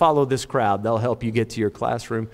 [0.00, 0.82] follow this crowd.
[0.82, 2.30] They'll help you get to your classroom.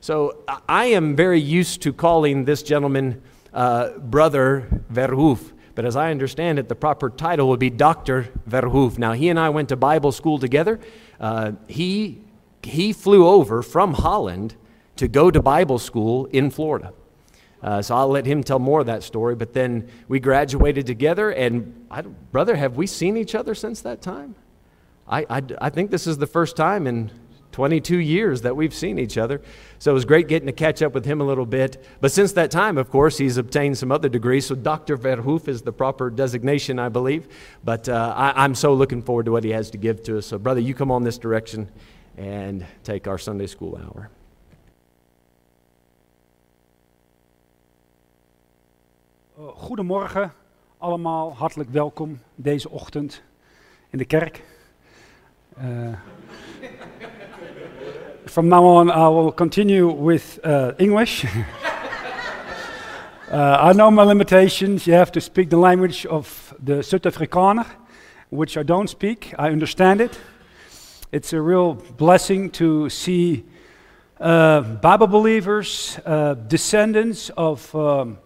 [0.00, 3.20] So I am very used to calling this gentleman
[3.52, 5.52] uh, Brother Verhoef.
[5.74, 8.28] But as I understand it, the proper title would be Dr.
[8.48, 8.98] Verhoef.
[8.98, 10.78] Now, he and I went to Bible school together.
[11.18, 12.20] Uh, he,
[12.62, 14.54] he flew over from Holland
[14.94, 16.92] to go to Bible school in Florida.
[17.60, 19.34] Uh, so I'll let him tell more of that story.
[19.34, 21.88] But then we graduated together, and
[22.30, 24.36] brother, have we seen each other since that time?
[25.08, 27.10] I, I, I think this is the first time in
[27.52, 29.40] 22 years that we've seen each other.
[29.78, 31.84] So it was great getting to catch up with him a little bit.
[32.00, 34.46] But since that time, of course, he's obtained some other degrees.
[34.46, 34.96] So Dr.
[34.96, 37.26] Verhoef is the proper designation, I believe.
[37.64, 40.26] But uh, I, I'm so looking forward to what he has to give to us.
[40.26, 41.68] So, brother, you come on this direction
[42.16, 44.10] and take our Sunday school hour.
[49.38, 50.32] Uh, goedemorgen
[50.78, 53.22] allemaal, hartelijk welkom deze ochtend
[53.90, 54.42] in de kerk.
[55.60, 55.96] Uh,
[58.26, 61.26] from now on, I will continue with uh, English.
[63.30, 64.86] Uh, I know my limitations.
[64.86, 67.66] You have to speak the language of the Zuid-Afrikaner,
[68.30, 69.34] which I don't speak.
[69.38, 70.18] I understand it.
[71.12, 73.44] It's a real blessing to see
[74.18, 78.16] uh, Bible believers, uh, descendants of um,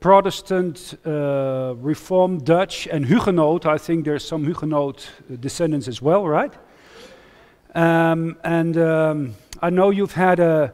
[0.00, 3.66] Protestant, uh, Reformed, Dutch, and Huguenot.
[3.66, 5.06] I think there's some Huguenot
[5.38, 6.54] descendants as well, right?
[7.76, 10.72] Um, and um, I know you've had a,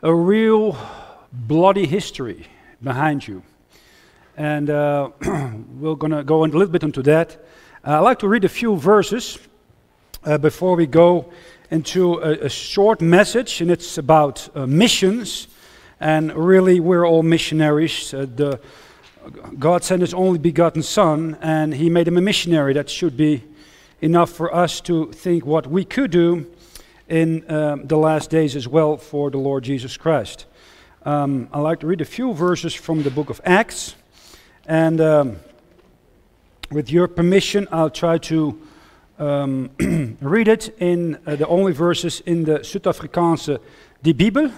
[0.00, 0.74] a real
[1.30, 2.46] bloody history
[2.82, 3.42] behind you.
[4.34, 7.44] And uh, we're going to go a little bit into that.
[7.86, 9.38] Uh, I'd like to read a few verses
[10.24, 11.30] uh, before we go
[11.70, 15.48] into a, a, short message, and it's about uh, missions.
[16.00, 18.14] And really, we're all missionaries.
[18.14, 18.60] Uh, the,
[19.58, 22.72] God sent His only begotten Son, and He made him a missionary.
[22.72, 23.42] That should be
[24.00, 26.46] enough for us to think what we could do
[27.08, 30.46] in um, the last days as well for the Lord Jesus Christ.
[31.04, 33.94] Um, I'd like to read a few verses from the book of Acts.
[34.66, 35.36] And um,
[36.70, 38.58] with your permission, I'll try to
[39.18, 39.70] um,
[40.20, 43.58] read it in uh, the only verses in the Zuid-Afrikaanse
[44.02, 44.50] Die Bibel.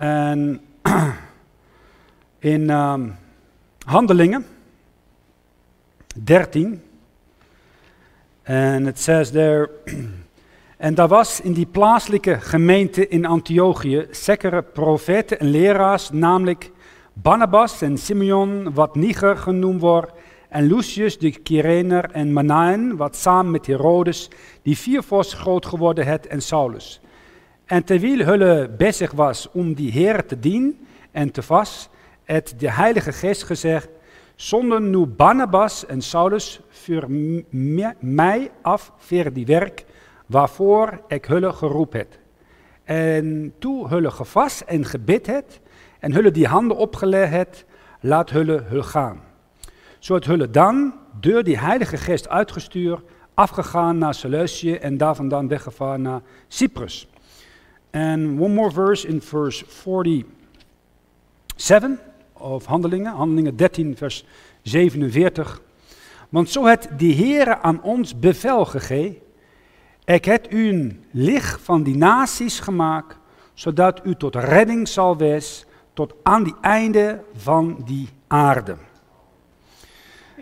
[0.00, 0.60] En
[2.40, 3.16] in um,
[3.86, 4.44] Handelingen
[6.24, 6.82] 13.
[8.44, 9.70] And it says there.
[10.76, 16.70] En daar was in die plaatselijke gemeente in Antiochië zekkere profeten en leraars, namelijk
[17.12, 20.12] Barnabas en Simeon, wat Niger genoemd wordt,
[20.48, 24.30] en Lucius de Kyrener en Manaen, wat samen met Herodes,
[24.62, 27.00] die viervos groot geworden het, en Saulus.
[27.64, 31.90] En terwijl hulle bezig was om die Heer te dienen en te vast,
[32.24, 33.88] het de Heilige Geest gezegd,
[34.34, 37.06] zonder nu Barnabas en Saulus voor
[37.98, 39.84] mij af voor die werk,
[40.26, 42.18] waarvoor ik hulle geroep het.
[42.84, 45.60] En toen hulle gevast en gebid het,
[45.98, 47.64] en hulle die handen opgelegd het,
[48.00, 49.20] laat hulle hulle gaan.
[49.98, 53.02] Zodat hulle dan, door die heilige geest uitgestuurd,
[53.34, 57.08] afgegaan naar Seleucië en daar vandaan weggevaren naar Cyprus.
[57.90, 59.64] En one more verse in verse
[61.56, 61.98] 47
[62.44, 64.24] of Handelingen, Handelingen 13 vers
[64.62, 65.62] 47.
[66.28, 69.18] Want zo het die Heere aan ons bevel gegeven,
[70.04, 73.18] ik heb u een licht van die naties gemaakt,
[73.54, 78.76] zodat u tot redding zal wees, tot aan die einde van die aarde.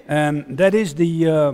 [0.06, 1.52] And that is the, uh,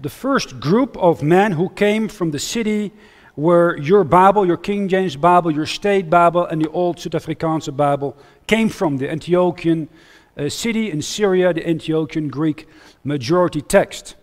[0.00, 2.92] the first group of men who came from the city
[3.40, 8.14] where your Bible, your King James Bible, your State Bible, and the old South Bible
[8.46, 9.88] came from, the Antiochian
[10.36, 12.68] uh, city in Syria, the Antiochian Greek
[13.02, 14.14] majority text.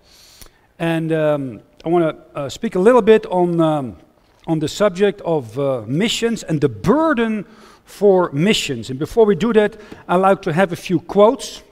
[0.78, 3.98] And um, I want to uh, speak a little bit on, um,
[4.46, 7.48] on the subject of uh, missions and the burden
[7.86, 8.92] for missions.
[8.92, 11.64] And before we do that, I'd like to have a few quotes,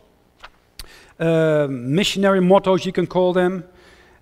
[1.19, 3.65] uh, missionary mottos, you can call them.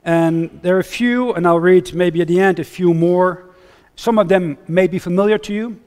[0.04, 3.50] And there are a few, and I'll read maybe at the end a few more.
[3.96, 5.80] Some of them may be familiar to you.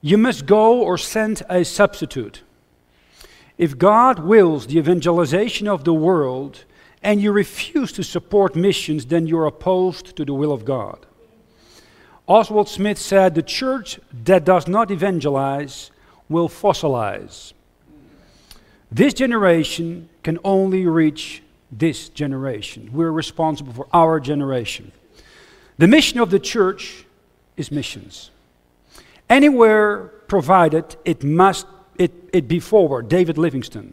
[0.00, 2.42] You must go or send a substitute.
[3.58, 6.64] If God wills the evangelization of the world,
[7.02, 11.06] and you refuse to support missions, then you're opposed to the will of God.
[12.26, 15.92] Oswald Smith said, The church that does not evangelize
[16.28, 17.52] will fossilize.
[18.90, 22.90] This generation can only reach this generation.
[22.92, 24.92] We're responsible for our generation.
[25.78, 27.04] The mission of the church
[27.56, 28.30] is missions.
[29.28, 31.66] Anywhere provided, it must
[31.98, 33.08] it, it be forward.
[33.08, 33.92] David Livingstone.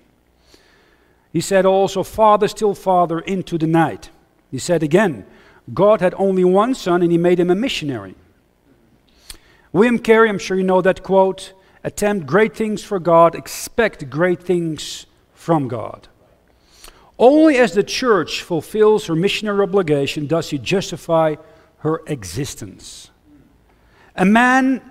[1.32, 4.10] He said also, Father, still Father, into the night.
[4.52, 5.26] He said again,
[5.74, 8.16] God had only one son and he made him a missionary.
[9.72, 11.54] William Carey, I'm sure you know that quote
[11.84, 16.08] attempt great things for God, expect great things from God.
[17.20, 21.36] Only as the church fulfills her missionary obligation does she justify
[21.80, 23.12] her existence.
[24.16, 24.82] A man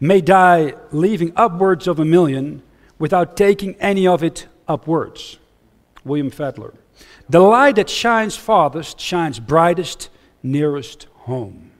[0.00, 2.62] may die leaving upwards of a million
[2.98, 5.38] without taking any of it upwards.
[6.04, 6.74] William Fetler.
[7.28, 10.08] The light that shines farthest shines brightest
[10.42, 11.70] nearest home.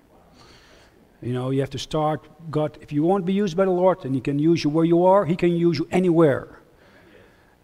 [1.20, 3.70] You know, you have to start, God, if you want to be used by the
[3.70, 6.58] Lord, then He can use you where you are, He can use you anywhere.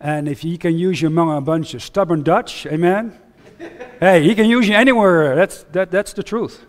[0.00, 3.18] And if He can use you among a bunch of stubborn Dutch, amen?
[4.00, 5.34] hey, He can use you anywhere.
[5.34, 6.64] That's, that, that's the truth.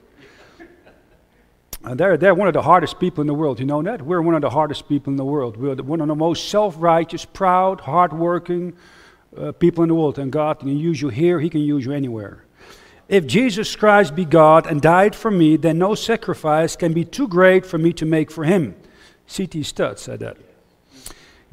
[1.83, 3.59] And they're, they're one of the hardest people in the world.
[3.59, 4.01] You know that?
[4.01, 5.55] We're one of the hardest people in the world.
[5.55, 8.73] We're one of the most self righteous, proud, hardworking
[9.37, 10.19] uh, people in the world.
[10.19, 12.43] And God can use you here, He can use you anywhere.
[13.09, 17.27] If Jesus Christ be God and died for me, then no sacrifice can be too
[17.27, 18.75] great for me to make for him.
[19.25, 19.63] C.T.
[19.63, 20.37] Studd said that.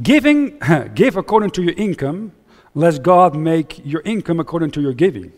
[0.03, 0.59] Giving,
[0.95, 2.33] give according to your income,
[2.75, 5.33] lest God make your income according to your giving.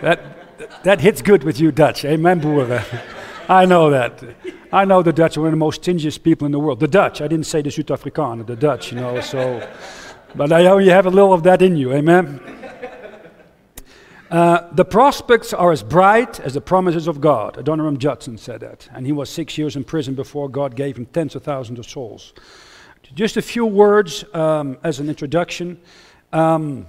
[0.00, 2.04] that, that hits good with you, Dutch.
[2.04, 2.84] Amen, boeren.
[3.48, 4.22] I know that.
[4.70, 6.80] I know the Dutch are one of the most stingiest people in the world.
[6.80, 9.66] The Dutch, I didn't say the South Afrikanen, the Dutch, you know, so.
[10.34, 12.40] But I know you have a little of that in you, amen?
[14.30, 17.56] Uh, the prospects are as bright as the promises of God.
[17.56, 18.86] Adoniram Judson said that.
[18.92, 21.88] And he was six years in prison before God gave him tens of thousands of
[21.88, 22.34] souls.
[23.14, 25.80] Just a few words um, as an introduction.
[26.30, 26.86] Um,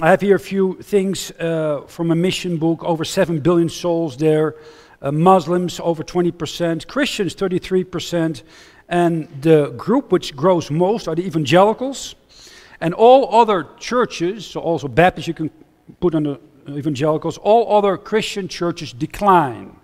[0.00, 4.16] I have here a few things uh, from a mission book over 7 billion souls
[4.16, 4.56] there.
[5.02, 6.86] Uh, Muslims, over 20%.
[6.86, 8.42] Christians, 33%.
[8.88, 12.14] And the group which grows most are the evangelicals.
[12.80, 15.50] And all other churches, so also Baptists, you can
[16.00, 17.36] put under evangelicals.
[17.36, 19.76] All other Christian churches decline.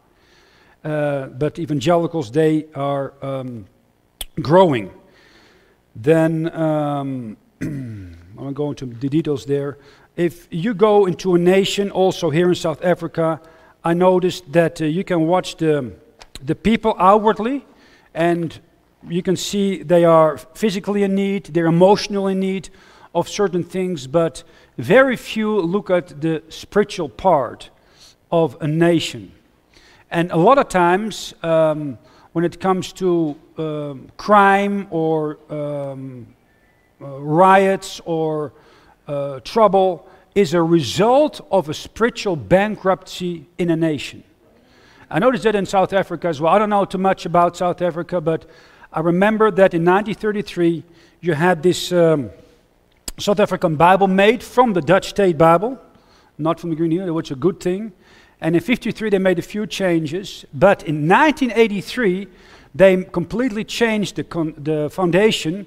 [0.82, 3.66] Uh, but evangelicals, they are um,
[4.40, 4.90] growing.
[5.96, 9.78] Then, um, I'm going into the details there.
[10.16, 13.40] If you go into a nation, also here in South Africa,
[13.84, 15.92] I noticed that uh, you can watch the,
[16.42, 17.64] the people outwardly,
[18.12, 18.58] and
[19.08, 22.70] you can see they are physically in need, they're emotionally in need
[23.14, 24.42] of certain things, but
[24.78, 27.70] very few look at the spiritual part
[28.32, 29.32] of a nation.
[30.10, 31.98] And a lot of times, um,
[32.32, 36.26] when it comes to um, crime or um,
[37.00, 38.52] uh, riots or
[39.06, 44.24] uh, trouble, is a result of a spiritual bankruptcy in a nation.
[45.10, 46.52] I noticed that in South Africa as well.
[46.52, 48.46] I don't know too much about South Africa, but
[48.92, 50.82] I remember that in 1933
[51.20, 52.30] you had this um,
[53.18, 55.78] South African Bible made from the Dutch State Bible,
[56.36, 57.92] not from the Green Hill, which is a good thing.
[58.40, 62.26] And in 53 they made a few changes, but in 1983
[62.74, 65.66] they completely changed the, the foundation.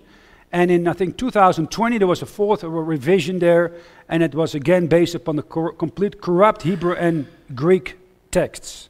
[0.51, 3.73] And in I think 2020 there was a fourth revision there,
[4.09, 7.97] and it was again based upon the cor- complete corrupt Hebrew and Greek
[8.31, 8.89] texts.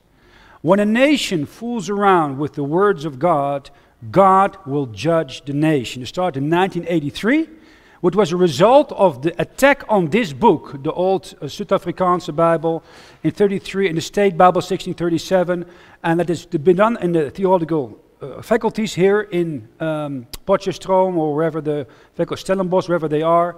[0.62, 3.70] When a nation fools around with the words of God,
[4.12, 6.02] God will judge the nation.
[6.02, 7.58] It started in 1983
[8.02, 12.84] which was a result of the attack on this book, the old uh, Afrikaanse Bible
[13.24, 15.66] in 33 in the State Bible 1637,
[16.04, 21.36] and that has been done in the theological uh, faculties here in um, Potchefstroom or
[21.36, 23.58] wherever the faculty, Stellenbosch, wherever they are.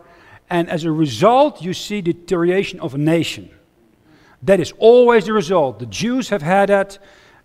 [0.50, 3.50] And as a result, you see deterioration of a nation.
[4.44, 5.80] That is always the result.
[5.80, 7.00] The Jews have had that.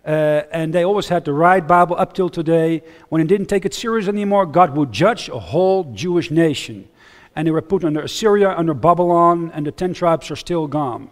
[0.05, 2.83] Uh, and they always had the right Bible up till today.
[3.09, 6.87] When it didn't take it serious anymore, God would judge a whole Jewish nation.
[7.35, 11.09] And they were put under Assyria, under Babylon, and the ten tribes are still gone.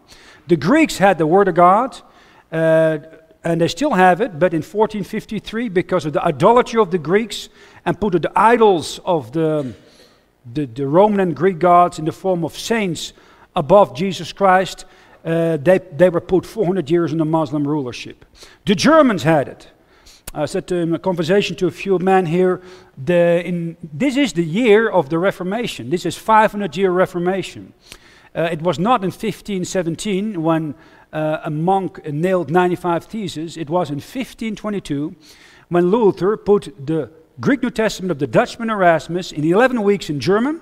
[0.47, 1.99] The Greeks had the Word of God,
[2.51, 2.99] uh,
[3.43, 7.49] and they still have it, but in 1453, because of the idolatry of the Greeks,
[7.85, 9.73] and put the idols of the,
[10.53, 13.13] the, the Roman and Greek gods in the form of saints
[13.55, 14.85] above Jesus Christ,
[15.25, 18.25] uh, they, they were put 400 years under Muslim rulership.
[18.65, 19.67] The Germans had it.
[20.33, 22.61] I said in a conversation to a few men here,
[22.97, 25.89] the, in, this is the year of the Reformation.
[25.89, 27.73] This is 500 year Reformation.
[28.35, 30.73] Uh, it was not in 1517 when
[31.13, 33.55] uh, a monk nailed 95 theses.
[33.55, 35.15] It was in 1522
[35.69, 40.19] when Luther put the Greek New Testament of the Dutchman Erasmus in 11 weeks in
[40.19, 40.59] German.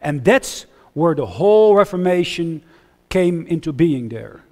[0.00, 2.62] And that's where the whole Reformation
[3.08, 4.42] came into being there.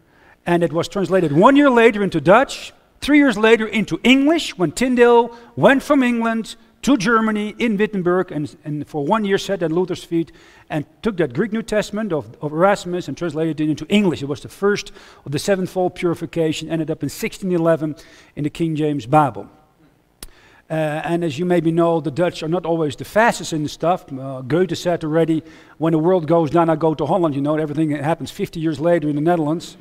[0.47, 4.73] And it was translated one year later into Dutch, three years later into English when
[4.73, 9.73] Tyndale went from England to Germany in Wittenberg and, and for one year sat at
[9.73, 10.31] Luther's feet
[10.69, 14.23] and took that Greek New Testament of, of Erasmus and translated it into English.
[14.23, 14.93] It was the first
[15.25, 17.97] of the sevenfold purification, ended up in 1611
[18.37, 19.49] in the King James Bible.
[20.69, 20.75] Uh,
[21.05, 24.05] and as you maybe know, the Dutch are not always the fastest in the stuff.
[24.13, 25.43] Uh, Goethe said already,
[25.79, 27.35] when the world goes down, I go to Holland.
[27.35, 29.79] You know, everything happens 50 years later in the Netherlands.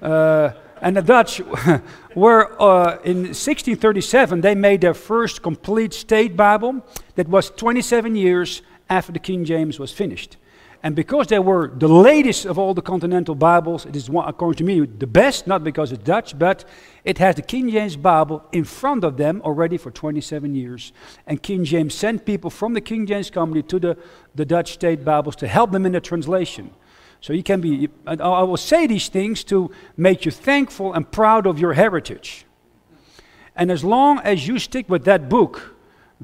[0.00, 0.50] Uh,
[0.82, 1.40] and the Dutch
[2.14, 6.84] were, uh, in 1637, they made their first complete state Bible
[7.14, 10.36] that was 27 years after the King James was finished.
[10.84, 14.64] And because they were the latest of all the continental Bibles, it is, according to
[14.64, 16.64] me, the best, not because it's Dutch, but
[17.04, 20.92] it has the King James Bible in front of them already for 27 years.
[21.28, 23.96] And King James sent people from the King James Company to the,
[24.34, 26.72] the Dutch state Bibles to help them in the translation.
[27.22, 31.46] So you can be, I will say these things to make you thankful and proud
[31.46, 32.44] of your heritage.
[33.54, 35.76] And as long as you stick with that book,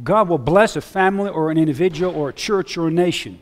[0.03, 3.39] God will bless a family or an individual or a church or a nation.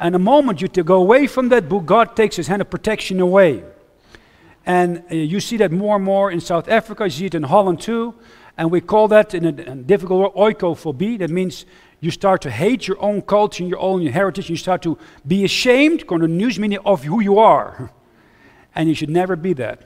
[0.00, 3.20] And the moment you go away from that book, God takes his hand of protection
[3.20, 3.62] away.
[4.66, 7.44] And uh, you see that more and more in South Africa, you see it in
[7.44, 8.14] Holland too.
[8.56, 11.18] And we call that in a, a difficult word oikophobie.
[11.20, 11.66] That means
[12.04, 14.50] you start to hate your own culture and your own heritage.
[14.50, 17.90] You start to be ashamed, according to news media, of who you are.
[18.76, 19.82] And you should never be that.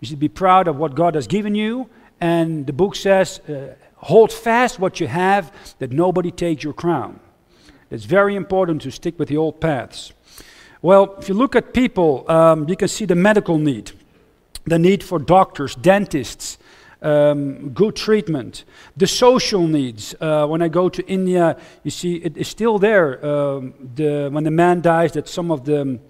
[0.00, 1.88] You should be proud of what God has given you.
[2.20, 7.20] And the book says, uh, hold fast what you have, that nobody takes your crown.
[7.92, 10.12] It's very important to stick with the old paths.
[10.82, 13.92] Well, if you look at people, um, you can see the medical need,
[14.66, 16.58] the need for doctors, dentists,
[17.04, 18.64] um, good treatment.
[18.96, 20.14] The social needs.
[20.20, 23.24] Uh, when I go to India, you see it is still there.
[23.24, 26.00] Um, the, when the man dies, that some of the,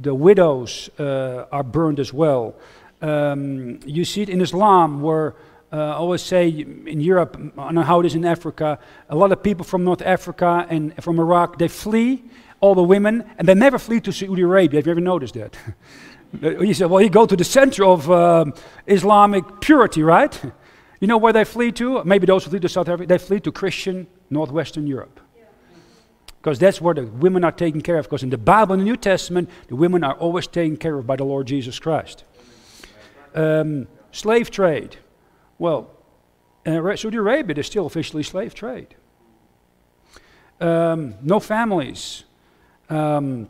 [0.00, 2.54] the widows uh, are burned as well.
[3.02, 5.34] Um, you see it in Islam, where
[5.72, 8.78] uh, I always say in Europe, I don't know how it is in Africa,
[9.08, 12.24] a lot of people from North Africa and from Iraq, they flee,
[12.60, 14.78] all the women, and they never flee to Saudi Arabia.
[14.78, 15.56] Have you ever noticed that?
[16.40, 18.44] He said, well, you go to the center of uh,
[18.86, 20.40] Islamic purity, right?
[21.00, 22.04] You know where they flee to?
[22.04, 25.18] Maybe those who flee to South Africa, they flee to Christian Northwestern Europe.
[26.40, 28.06] Because that's where the women are taken care of.
[28.06, 31.06] Because in the Bible, in the New Testament, the women are always taken care of
[31.06, 32.24] by the Lord Jesus Christ.
[33.34, 34.96] Um, slave trade.
[35.58, 35.90] Well,
[36.64, 38.94] in Saudi Arabia, there's still officially slave trade.
[40.60, 42.24] Um, no families.
[42.88, 43.48] Um,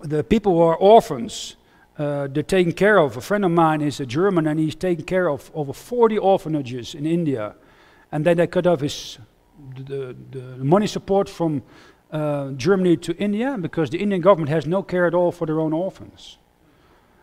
[0.00, 1.56] the people who are orphans,
[1.98, 3.16] uh, they're taken care of.
[3.16, 6.94] A friend of mine is a German and he's taken care of over 40 orphanages
[6.94, 7.54] in India.
[8.12, 9.18] And then they cut off his
[9.74, 11.62] the, the money support from
[12.10, 15.60] uh, Germany to India because the Indian government has no care at all for their
[15.60, 16.38] own orphans.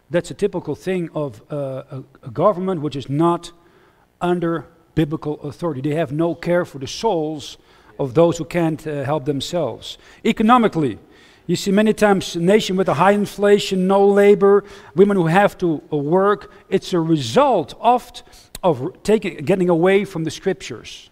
[0.10, 3.52] That's a typical thing of uh, a, a, government which is not
[4.22, 5.82] under biblical authority.
[5.82, 7.58] They have no care for the souls
[7.98, 9.98] of those who can't uh, help themselves.
[10.26, 11.00] Economically,
[11.46, 14.64] you see many times a nation with a high inflation, no labor,
[14.96, 16.52] women who have to uh, work.
[16.70, 18.24] It's a result oft
[18.64, 21.10] of taking, getting away from the scriptures.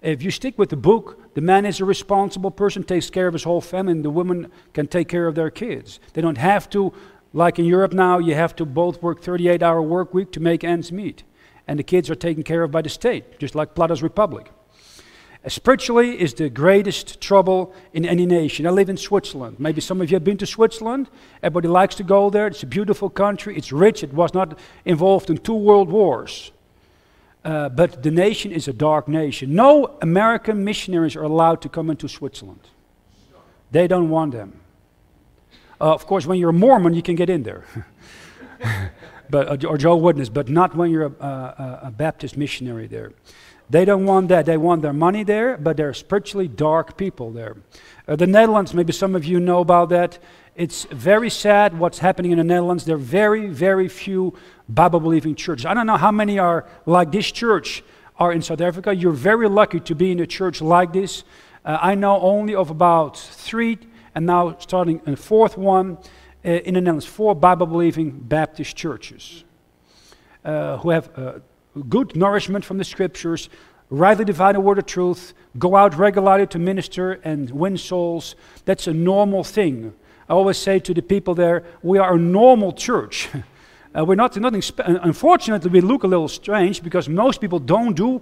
[0.00, 3.32] If you stick with the book, the man is a responsible person, takes care of
[3.32, 5.98] his whole family, and the women can take care of their kids.
[6.12, 6.92] They don't have to,
[7.32, 10.62] like in Europe now, you have to both work 38 hour work week to make
[10.62, 11.24] ends meet.
[11.66, 14.52] And the kids are taken care of by the state, just like Plato's Republic.
[15.48, 18.66] Spiritually is the greatest trouble in any nation.
[18.66, 19.58] I live in Switzerland.
[19.58, 21.08] Maybe some of you have been to Switzerland.
[21.42, 22.48] Everybody likes to go there.
[22.48, 23.56] It's a beautiful country.
[23.56, 24.02] It's rich.
[24.02, 26.50] It was not involved in two world wars.
[27.44, 29.54] Uh, but the nation is a dark nation.
[29.54, 32.60] No American missionaries are allowed to come into Switzerland.
[33.70, 34.60] They don't want them.
[35.80, 37.64] Uh, of course, when you're a Mormon, you can get in there.
[39.30, 43.12] but, or Jehovah's Witness, but not when you're a, a, a Baptist missionary there.
[43.70, 44.46] They don't want that.
[44.46, 47.56] They want their money there, but they're spiritually dark people there.
[48.06, 50.18] Uh, the Netherlands, maybe some of you know about that.
[50.56, 52.84] It's very sad what's happening in the Netherlands.
[52.84, 54.34] There are very, very few
[54.68, 55.66] Bible believing churches.
[55.66, 57.84] I don't know how many are like this church
[58.18, 58.94] are in South Africa.
[58.94, 61.22] You're very lucky to be in a church like this.
[61.64, 63.78] Uh, I know only of about three,
[64.14, 65.98] and now starting a fourth one
[66.44, 69.44] uh, in the Netherlands, four Bible believing Baptist churches
[70.44, 71.38] uh, who have uh,
[71.88, 73.48] good nourishment from the scriptures,
[73.90, 78.36] rightly divide the word of truth, go out regularly to minister and win souls.
[78.64, 79.94] That's a normal thing.
[80.28, 83.28] I always say to the people there, we are a normal church.
[83.98, 84.62] uh, we're not nothing.
[84.62, 88.20] Spe- unfortunately, we look a little strange because most people don't do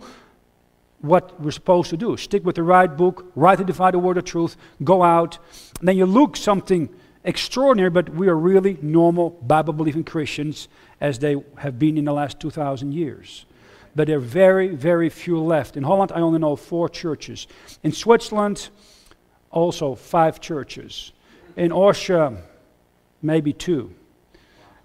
[1.01, 2.17] what we're supposed to do.
[2.17, 5.39] Stick with the right book, rightly divide the word of truth, go out.
[5.81, 6.89] And then you look something
[7.25, 10.69] extraordinary, but we are really normal Bible believing Christians
[11.01, 13.47] as they have been in the last 2,000 years.
[13.97, 15.77] but there are very, very few left.
[15.77, 17.47] In Holland, I only know four churches.
[17.83, 18.69] In Switzerland,
[19.51, 21.13] also five churches.
[21.57, 22.37] In Austria,
[23.23, 23.95] maybe two.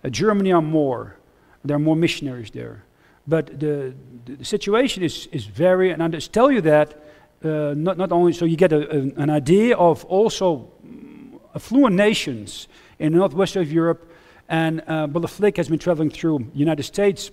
[0.03, 1.17] Uh, Germany are more.
[1.65, 2.83] There are more missionaries there.
[3.27, 3.93] But the,
[4.25, 6.97] the situation is, is very, and I just tell you that
[7.43, 11.95] uh, not, not only so you get a, a, an idea of also mm, affluent
[11.95, 12.67] nations
[12.99, 14.10] in northwest of Europe.
[14.51, 17.31] And uh, Brother Flick has been traveling through United States,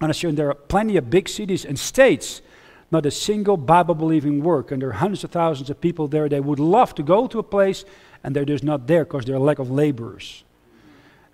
[0.00, 2.40] and I'm shown there are plenty of big cities and states,
[2.92, 6.28] not a single Bible-believing work, and there are hundreds of thousands of people there.
[6.28, 7.84] They would love to go to a place,
[8.22, 10.44] and they're just not there because there are lack of laborers.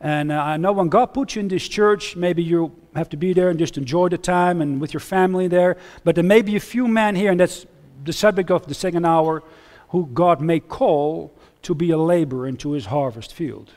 [0.00, 3.18] And uh, I know when God puts you in this church, maybe you have to
[3.18, 5.76] be there and just enjoy the time and with your family there.
[6.04, 7.66] But there may be a few men here, and that's
[8.02, 9.42] the subject of the second hour,
[9.90, 13.72] who God may call to be a laborer into his harvest field.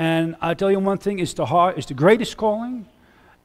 [0.00, 2.88] And I tell you one thing, it's the, hard, it's the greatest calling,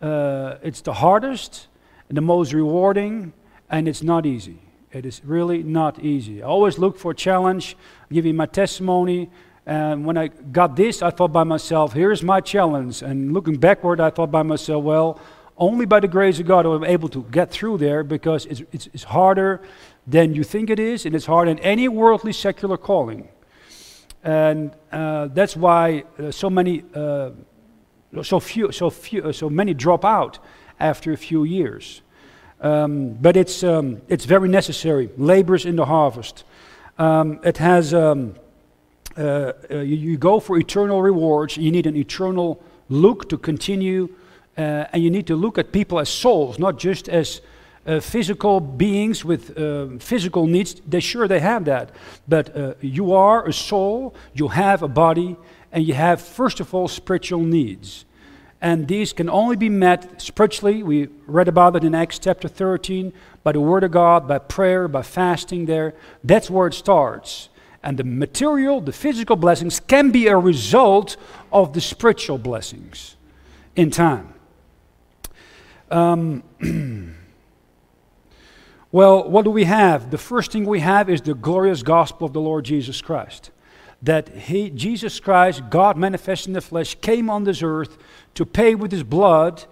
[0.02, 1.68] uh, it's the hardest,
[2.08, 3.34] and the most rewarding,
[3.70, 4.60] and it's not easy.
[4.94, 6.42] It is really not easy.
[6.42, 9.30] I always look for challenge, I'll give you my testimony.
[9.66, 13.02] And when I got this, I thought by myself, here's my challenge.
[13.02, 15.20] And looking backward, I thought by myself, well,
[15.58, 18.88] only by the grace of God I'm able to get through there because it's, it's,
[18.94, 19.60] it's harder
[20.08, 23.28] than you think it is, and it's harder than any worldly secular calling.
[24.26, 27.30] And uh, that's why uh, so many, uh,
[28.24, 30.40] so few, so few, uh, so many drop out
[30.80, 32.02] after a few years.
[32.60, 35.12] Um, but it's, um, it's very necessary.
[35.16, 36.44] Laborers in the harvest.
[36.98, 38.36] Um, it has, um,
[39.16, 41.56] uh, uh, you, you, go for eternal rewards.
[41.56, 44.10] You need an eternal look to continue,
[44.58, 47.42] and you need to look at people as souls, not just as
[47.86, 51.92] uh, physical beings with uh, physical needs, they sure they have that.
[52.28, 55.38] But uh, you are a soul, you have a body,
[55.72, 58.06] and you have, first of all, spiritual needs.
[58.62, 60.82] And these can only be met spiritually.
[60.82, 63.14] We read about it in Acts chapter 13
[63.44, 65.94] by the Word of God, by prayer, by fasting there.
[66.24, 67.50] That's where it starts.
[67.84, 71.18] And the material, the physical blessings can be a result
[71.52, 73.16] of the spiritual blessings
[73.76, 74.34] in time.
[75.92, 76.42] Um,
[78.96, 80.10] Well, what do we have?
[80.10, 83.52] The first thing we have is the glorious gospel of the Lord Jesus Christ.
[84.02, 87.98] That he, Jesus Christ, God manifest in the flesh, came on this earth
[88.36, 89.66] to pay with his blood,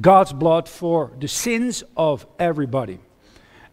[0.00, 3.00] God's blood, for the sins of everybody.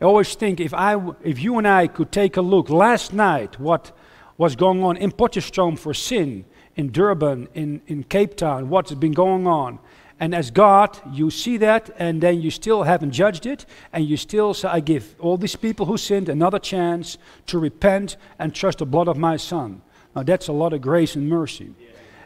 [0.02, 3.58] I always think if, I, if you and I could take a look last night,
[3.62, 3.98] what
[4.38, 6.44] was going on in Potchefstroom for sin,
[6.76, 9.80] in Durban, in, in Cape Town, what's been going on,
[10.20, 14.18] and as God, you see that, and then you still haven't judged it, and you
[14.18, 18.80] still say, I give all these people who sinned another chance to repent and trust
[18.80, 19.82] the blood of my Son.
[20.16, 21.74] Now, that's a lot of grace and mercy.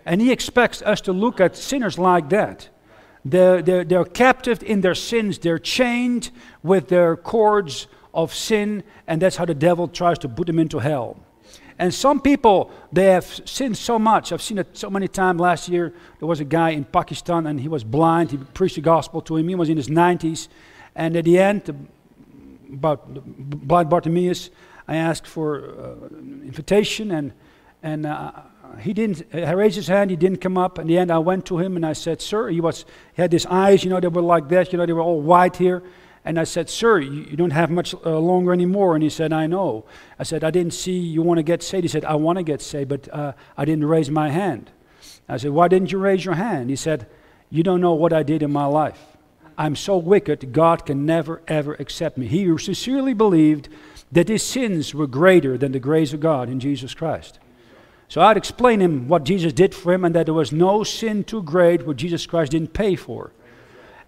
[0.05, 2.69] And He expects us to look at sinners like that.
[3.25, 6.31] They're, they're, they're captive in their sins, they're chained
[6.63, 10.79] with their cords of sin, and that's how the devil tries to put them into
[10.79, 11.19] hell.
[11.81, 14.31] And some people, they have sinned so much.
[14.31, 15.41] I've seen it so many times.
[15.41, 18.29] Last year, there was a guy in Pakistan and he was blind.
[18.29, 19.47] He preached the gospel to him.
[19.47, 20.47] He was in his 90s.
[20.95, 21.87] And at the end,
[22.71, 23.11] about
[23.67, 24.51] blind Bartimaeus,
[24.87, 26.07] I asked for uh,
[26.45, 27.33] invitation and,
[27.81, 28.31] and uh,
[28.79, 30.77] he didn't, I raised his hand, he didn't come up.
[30.77, 33.33] In the end, I went to him and I said, Sir, he, was, he had
[33.33, 35.81] his eyes, you know, they were like that, you know, they were all white here.
[36.23, 38.93] And I said, Sir, you, don't have much uh, longer anymore.
[38.95, 39.85] And he said, I know.
[40.19, 41.83] I said, I didn't see you want to get saved.
[41.83, 44.69] He said, I want to get saved, but uh, I didn't raise my hand.
[45.27, 46.69] I said, Why didn't you raise your hand?
[46.69, 47.07] He said,
[47.49, 48.99] You don't know what I did in my life.
[49.57, 52.27] I'm so wicked, God can never, ever accept me.
[52.27, 53.69] He sincerely believed
[54.11, 57.39] that his sins were greater than the grace of God in Jesus Christ.
[58.07, 61.23] So I'd explain him what Jesus did for him and that there was no sin
[61.23, 63.31] too great what Jesus Christ didn't pay for.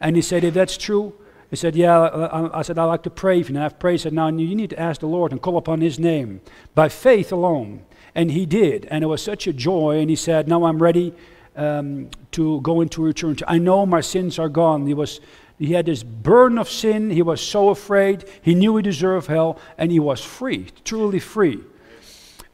[0.02, 1.14] And he said, If that's true,
[1.54, 3.58] he said, Yeah, uh, I, I said, I like to pray for you.
[3.58, 3.92] And I've prayed.
[3.92, 6.42] He said, Now you need to ask the Lord and call upon His name
[6.74, 7.86] by faith alone.
[8.16, 8.86] And he did.
[8.86, 10.00] And it was such a joy.
[10.00, 11.14] And he said, Now I'm ready
[11.56, 13.38] um, to go into return.
[13.48, 14.88] I know my sins are gone.
[14.88, 15.20] He was.
[15.60, 17.12] He had this burden of sin.
[17.12, 18.26] He was so afraid.
[18.42, 21.60] He knew he deserved hell, and he was free, truly free.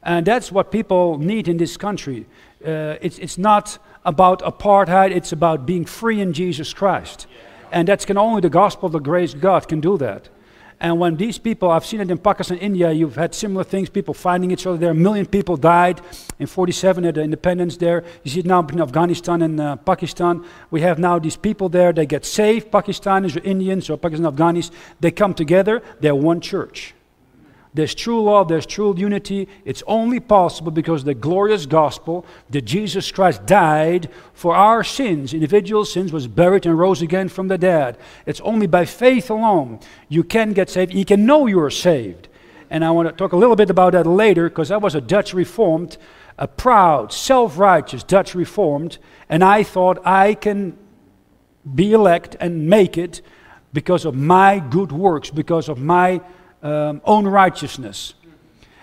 [0.02, 2.26] And that's what people need in this country.
[2.62, 7.26] Uh, it's, it's not about apartheid, it's about being free in Jesus Christ.
[7.72, 10.28] And that can only the gospel of the grace God can do that.
[10.82, 14.14] And when these people, I've seen it in Pakistan, India, you've had similar things, people
[14.14, 14.92] finding each other there.
[14.92, 16.00] A million people died
[16.38, 18.02] in 47 at the independence there.
[18.24, 20.42] You see it now in Afghanistan and uh, Pakistan.
[20.70, 24.70] We have now these people there, they get saved, Pakistanis or Indians or Pakistan Afghanis.
[25.00, 26.94] They come together, they're one church.
[27.72, 29.46] There's true love, there's true unity.
[29.64, 35.84] It's only possible because the glorious gospel that Jesus Christ died for our sins, individual
[35.84, 37.96] sins, was buried and rose again from the dead.
[38.26, 39.78] It's only by faith alone
[40.08, 40.92] you can get saved.
[40.92, 42.28] You can know you are saved.
[42.70, 45.00] And I want to talk a little bit about that later because I was a
[45.00, 45.96] Dutch Reformed,
[46.38, 50.76] a proud, self righteous Dutch Reformed, and I thought I can
[51.72, 53.22] be elect and make it
[53.72, 56.20] because of my good works, because of my
[56.62, 58.14] um, own righteousness.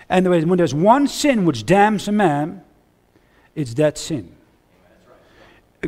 [0.08, 2.62] And when there's one sin which damns a man,
[3.54, 4.34] it's that sin.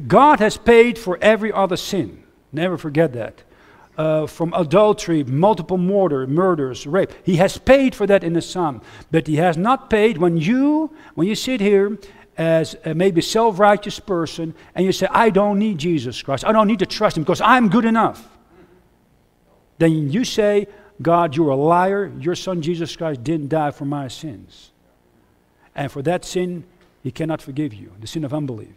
[0.07, 2.23] God has paid for every other sin.
[2.53, 3.43] Never forget that.
[3.97, 7.13] Uh, from adultery, multiple murder, murders, rape.
[7.25, 10.95] He has paid for that in the Son, but He has not paid when you,
[11.15, 11.99] when you sit here
[12.39, 16.45] as a maybe self-righteous person and you say, "I don't need Jesus Christ.
[16.47, 18.27] I don't need to trust Him because I'm good enough."
[19.79, 20.67] Then you say,
[21.03, 22.13] God, you're a liar.
[22.19, 24.71] Your son Jesus Christ didn't die for my sins.
[25.75, 26.65] And for that sin,
[27.03, 28.77] he cannot forgive you the sin of unbelief.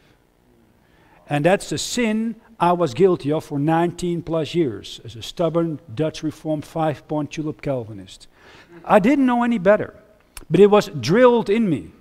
[1.30, 5.80] And that's the sin I was guilty of for 19 plus years as a stubborn
[5.94, 8.28] Dutch Reformed five point tulip Calvinist.
[8.86, 9.94] I didn't know any better,
[10.50, 11.92] but it was drilled in me.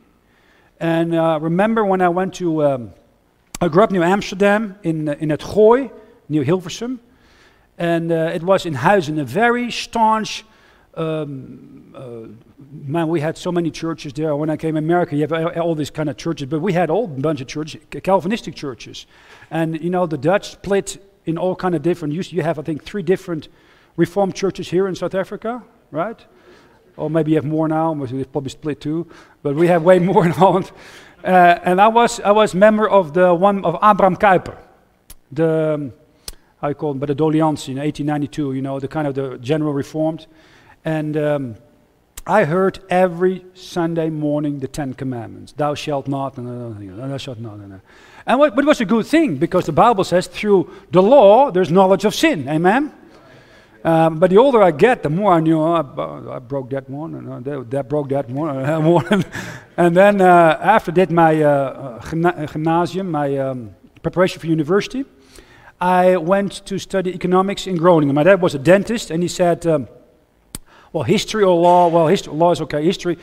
[0.78, 2.92] And uh, remember when I went to, um,
[3.60, 5.90] I grew up near Amsterdam in, uh, in Het Gooi,
[6.28, 6.98] near Hilversum.
[7.78, 10.44] And uh, it was in Huizen, a very staunch,
[10.94, 12.28] um, uh,
[12.70, 14.36] man, we had so many churches there.
[14.36, 16.90] When I came to America, you have all these kind of churches, but we had
[16.90, 19.06] a whole bunch of churches, Calvinistic churches.
[19.50, 22.62] And, you know, the Dutch split in all kind of different, you, you have, I
[22.62, 23.48] think, three different
[23.96, 26.18] Reformed churches here in South Africa, right?
[26.96, 29.06] Or maybe you have more now, but we probably split too,
[29.42, 30.72] but we have way more in Holland.
[31.22, 34.56] Uh, and I was, I was member of the one of Abraham Kuyper,
[35.30, 35.92] the...
[36.62, 39.36] How you call them, but the Doleantie in 1892, you know, the kind of the
[39.38, 40.28] general reformed.
[40.84, 41.56] And um,
[42.24, 45.52] I heard every Sunday morning the Ten Commandments.
[45.54, 47.54] Thou shalt not, and thou shalt not.
[47.54, 47.80] And,
[48.24, 51.50] and what, but it was a good thing because the Bible says through the law
[51.50, 52.48] there's knowledge of sin.
[52.48, 52.94] Amen?
[53.84, 56.88] Um, but the older I get, the more I knew, oh, I, I, broke that
[56.88, 59.24] one, and uh, that, that, broke that one.
[59.76, 65.04] and then uh, after that, my uh, gymnasium, my um, preparation for university,
[65.82, 68.14] I went to study economics in Groningen.
[68.14, 69.88] My dad was a dentist, and he said, um,
[70.92, 72.84] well, history or law, well, history, law is okay.
[72.84, 73.18] History,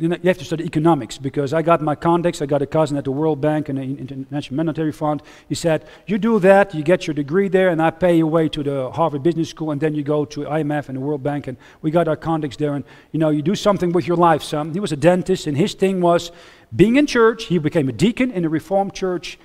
[0.00, 2.42] you, have to study economics because I got my contacts.
[2.42, 5.22] I got a cousin at the World Bank and the International Monetary Fund.
[5.48, 8.48] He said, you do that, you get your degree there, and I pay your way
[8.48, 11.46] to the Harvard Business School, and then you go to IMF and the World Bank,
[11.46, 14.42] and we got our contacts there, and, you know, you do something with your life,
[14.42, 14.72] son.
[14.72, 16.32] He was a dentist, and his thing was
[16.74, 17.44] being in church.
[17.44, 19.38] He became a deacon in a Reformed church,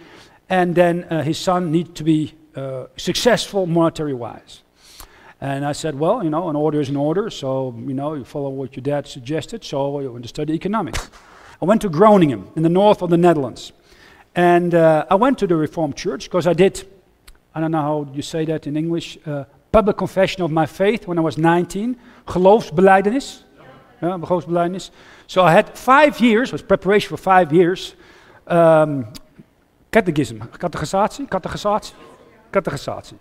[0.49, 4.61] and then uh, his son needed to be uh, successful monetary wise.
[5.41, 8.23] And I said, well, you know, an order is an order, so, you know, you
[8.23, 11.09] follow what your dad suggested, so I went to study economics.
[11.61, 13.73] I went to Groningen in the north of the Netherlands.
[14.35, 16.87] And uh, I went to the Reformed Church because I did,
[17.53, 21.07] I don't know how you say that in English, uh, public confession of my faith
[21.07, 21.97] when I was 19.
[22.27, 23.43] Geloofsbelijdenis.
[24.01, 24.91] Yeah, geloofsbelijdenis.
[25.27, 27.95] So I had five years, was preparation for five years,
[28.47, 29.07] um,
[29.91, 31.93] catechism, catechisatie, catechisatie
[32.61, 33.17] catechisatie.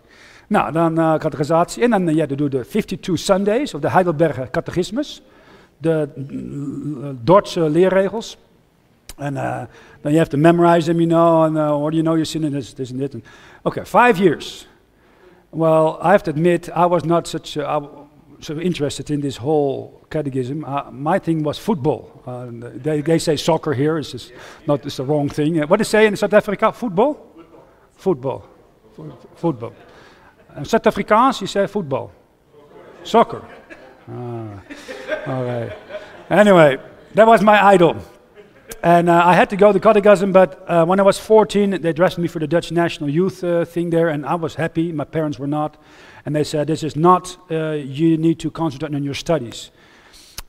[0.47, 1.83] Nou, dan uh, catechisatie.
[1.83, 5.23] En dan uh, ja, doe de 52 Sundays, of de Heidelberger Catechismus.
[5.79, 8.39] De uh, Dordtse leerregels.
[9.17, 9.63] En uh,
[10.03, 12.45] then you have to memorize them, you know, and uh, do you know your sin
[12.45, 13.15] and this, this and that.
[13.63, 14.67] okay, five years.
[15.51, 17.89] Well, I have to admit, I was not such a,
[18.41, 20.65] so interested in this whole catechism.
[20.65, 22.23] Uh, my thing was football.
[22.27, 22.47] Uh,
[22.83, 23.99] they, they say soccer here.
[23.99, 24.33] It's just
[24.67, 25.59] not it's the wrong thing.
[25.69, 26.73] what do they say in South Africa?
[26.73, 27.15] Football?
[27.15, 27.65] Football.
[27.97, 28.54] football.
[28.97, 29.75] Voetbal.
[30.59, 32.13] Zuid-Afrikaans, you say football.
[33.03, 33.43] Soccer.
[34.09, 34.63] Ah,
[35.27, 35.73] all right.
[36.31, 36.79] Anyway,
[37.15, 37.97] that was my idol.
[38.83, 41.93] And uh, I had to go to catechism, but uh, when I was 14, they
[41.93, 44.93] dressed me for the Dutch national youth uh, thing there, and I was happy.
[44.93, 45.77] My parents were not.
[46.27, 49.71] And they said, This is not, uh, you need to concentrate on your studies.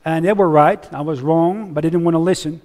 [0.04, 0.92] And they were right.
[0.92, 2.60] I was wrong, but I didn't want to listen.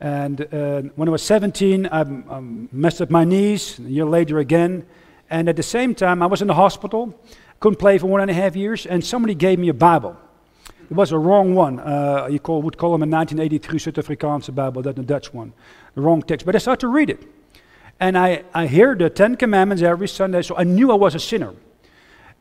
[0.00, 2.40] And uh, when I was 17, I, I
[2.72, 3.78] messed up my knees.
[3.78, 4.86] A year later again.
[5.30, 7.18] And at the same time, I was in the hospital,
[7.60, 10.16] couldn't play for one and a half years, and somebody gave me a Bible.
[10.90, 11.80] It was a wrong one.
[11.80, 15.52] Uh, you call, would call them a 1983 Zuid-Afrikaanse Bible, that's the Dutch one.
[15.94, 16.46] The wrong text.
[16.46, 17.26] But I started to read it.
[17.98, 21.20] And I, I hear the Ten Commandments every Sunday, so I knew I was a
[21.20, 21.54] sinner.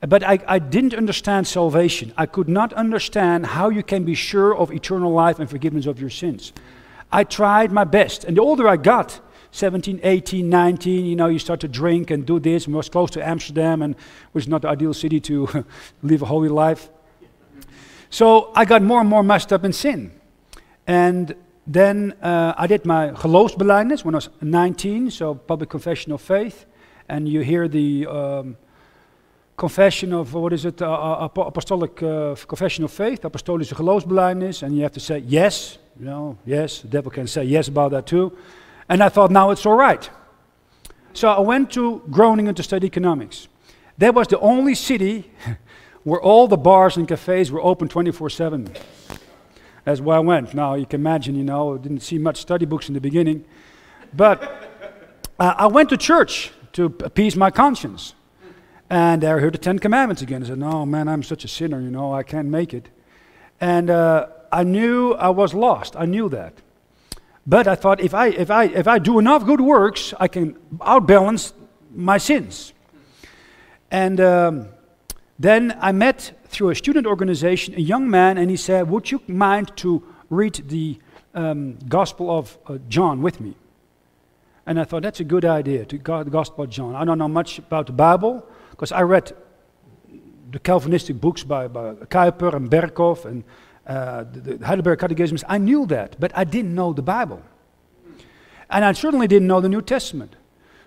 [0.02, 2.14] But I, I didn't understand salvation.
[2.18, 6.00] I could not understand how you can be sure of eternal life and forgiveness of
[6.00, 6.54] your sins.
[7.12, 8.26] I tried my best.
[8.26, 9.20] And the older I got,
[9.56, 12.66] 17, 18, 19, you know, you start to drink and do this.
[12.66, 13.96] And was close to Amsterdam, and
[14.34, 15.66] is not the ideal city to
[16.04, 16.90] live a holy life.
[18.10, 20.12] So I got more and more messed up in sin.
[20.86, 26.20] And then uh, I did my geloofsbelijdenis when I was 19, so public confession of
[26.20, 26.66] faith.
[27.08, 28.58] And you hear the um,
[29.56, 34.64] confession of, what is it, uh, uh apostolic uh, confession of faith, apostolische geloofsbelijdenis.
[34.64, 37.92] And you have to say yes, you know, yes, the devil can say yes about
[37.92, 38.38] that too.
[38.88, 40.10] And I thought, now it's all right.
[41.14, 43.48] So I went to Groningen to study economics.
[43.98, 45.32] That was the only city
[46.04, 48.70] where all the bars and cafes were open 24 7.
[49.86, 50.54] That's where I went.
[50.54, 53.46] Now you can imagine, you know, I didn't see much study books in the beginning.
[54.14, 54.42] But
[55.40, 58.14] uh, I went to church to appease my conscience.
[58.90, 60.44] And I heard the Ten Commandments again.
[60.44, 62.90] I said, No, man, I'm such a sinner, you know, I can't make it.
[63.60, 65.96] And uh, I knew I was lost.
[65.96, 66.62] I knew that.
[67.48, 70.56] But I thought if I, if, I, if I do enough good works, I can
[70.82, 71.54] outbalance
[71.94, 72.74] my sins.
[73.92, 74.68] And um,
[75.38, 79.22] then I met through a student organization a young man, and he said, Would you
[79.28, 80.98] mind to read the
[81.34, 83.56] um, Gospel of uh, John with me?
[84.66, 86.96] And I thought, That's a good idea, to go, the Gospel of John.
[86.96, 89.34] I don't know much about the Bible, because I read
[90.52, 93.44] the Calvinistic books by, by Kuyper and Berkhof and
[93.88, 97.42] uh, the, the Heidelberg Catechisms, I knew that, but I didn't know the Bible.
[98.70, 100.36] And I certainly didn't know the New Testament.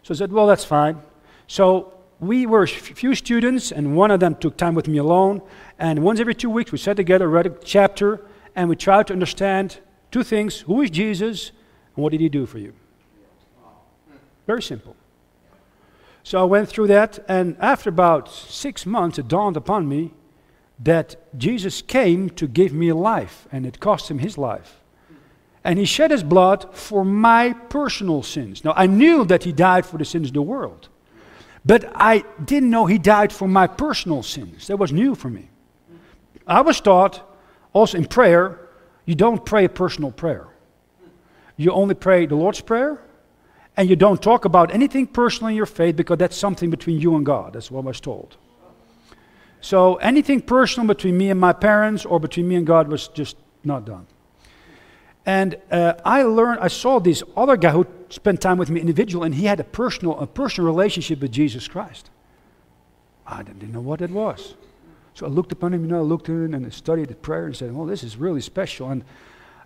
[0.02, 1.00] So I said, well, that's fine.
[1.46, 5.42] So we were a few students, and one of them took time with me alone.
[5.78, 8.20] And once every two weeks, we sat together, read a chapter,
[8.56, 9.78] and we tried to understand
[10.10, 11.52] two things who is Jesus,
[11.94, 12.72] and what did he do for you?
[14.46, 14.96] Very simple.
[16.24, 20.12] So I went through that, and after about six months, it dawned upon me
[20.78, 24.80] that Jesus came to give me life, and it cost him his life.
[25.64, 28.64] And he shed his blood for my personal sins.
[28.64, 30.88] Now, I knew that he died for the sins of the world,
[31.64, 34.68] but I didn't know he died for my personal sins.
[34.68, 35.50] That was new for me.
[36.46, 37.20] I was taught,
[37.72, 38.60] also in prayer,
[39.04, 40.46] you don't pray a personal prayer.
[41.56, 43.02] You only pray the Lord's Prayer,
[43.76, 47.16] and you don't talk about anything personal in your faith because that's something between you
[47.16, 47.54] and God.
[47.54, 48.36] That's what I was told.
[49.60, 53.36] So anything personal between me and my parents or between me and God was just
[53.64, 54.06] not done.
[55.26, 59.24] And uh, I learned, I saw this other guy who spent time with me individual,
[59.24, 62.08] and he had a personal, a personal relationship with Jesus Christ.
[63.26, 64.54] I didn't know what it was.
[65.12, 67.14] So I looked upon him, you know, I looked at him and I studied the
[67.14, 68.88] prayer and said, well, this is really special.
[68.88, 69.04] And,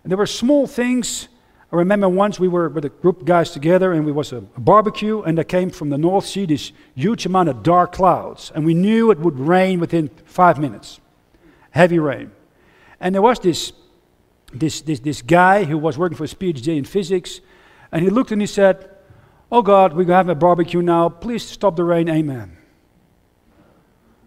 [0.02, 1.28] and there were small things
[1.72, 4.38] I remember once we were with a group of guys together and we was a,
[4.38, 8.52] a, barbecue and there came from the North Sea this huge amount of dark clouds
[8.54, 11.00] and we knew it would rain within five minutes,
[11.70, 12.30] heavy rain.
[13.00, 13.72] And there was this,
[14.52, 17.40] this, this, this guy who was working for his PhD in physics
[17.90, 18.90] and he looked and he said,
[19.50, 21.08] oh God, we're going to have a barbecue now.
[21.08, 22.10] Please stop the rain.
[22.10, 22.54] Amen.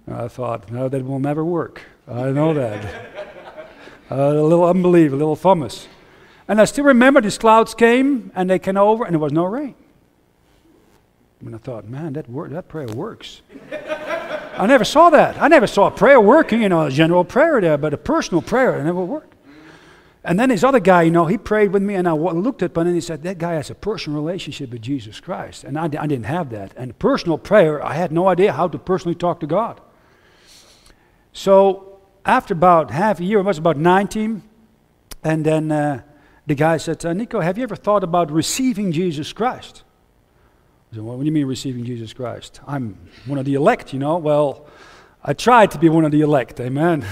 [0.07, 1.83] And I thought, no, that will never work.
[2.07, 2.85] I know that.
[4.11, 5.87] uh, a little unbelief, a little Thomas.
[6.47, 9.45] And I still remember these clouds came and they came over and there was no
[9.45, 9.75] rain.
[11.41, 13.41] And I thought, man, that, word, that prayer works.
[14.57, 15.41] I never saw that.
[15.41, 18.41] I never saw a prayer working, you know, a general prayer there, but a personal
[18.41, 19.35] prayer, it never worked.
[20.23, 22.75] And then this other guy, you know, he prayed with me, and I looked at
[22.75, 25.63] him, and he said, That guy has a personal relationship with Jesus Christ.
[25.63, 26.73] And I, I didn't have that.
[26.75, 29.79] And personal prayer, I had no idea how to personally talk to God.
[31.31, 34.41] So after about half a year, it was about 19,
[35.23, 36.01] and then uh,
[36.47, 39.83] the guy said, uh, Nico, have you ever thought about receiving Jesus Christ?
[40.91, 42.61] I said, well, what do you mean receiving Jesus Christ?
[42.67, 44.17] I'm one of the elect, you know.
[44.17, 44.67] Well,
[45.23, 47.03] I tried to be one of the elect, amen.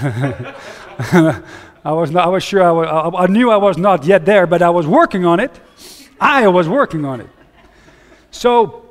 [1.84, 4.46] I was, not, I was sure, I, was, I knew I was not yet there,
[4.46, 5.50] but I was working on it.
[6.20, 7.28] I was working on it.
[8.30, 8.88] So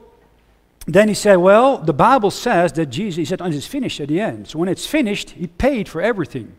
[0.85, 4.19] then he said, Well, the Bible says that Jesus, he said, it's finished at the
[4.19, 4.49] end.
[4.49, 6.55] So when it's finished, he paid for everything.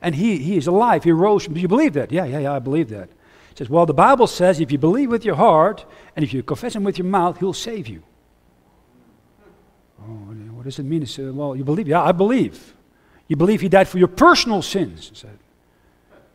[0.00, 1.04] And he, he is alive.
[1.04, 1.46] He rose.
[1.46, 2.10] Do you believe that?
[2.10, 3.10] Yeah, yeah, yeah, I believe that
[3.58, 6.74] says, Well, the Bible says if you believe with your heart and if you confess
[6.74, 8.02] him with your mouth, he'll save you.
[10.00, 10.12] Oh,
[10.54, 11.00] what does it mean?
[11.00, 11.88] He said, Well, you believe?
[11.88, 12.74] Yeah, I believe.
[13.28, 15.10] You believe he died for your personal sins?
[15.12, 15.38] I said,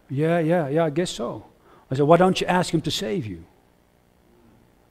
[0.10, 1.46] Yeah, yeah, yeah, I guess so.
[1.90, 3.46] I said, Why don't you ask him to save you?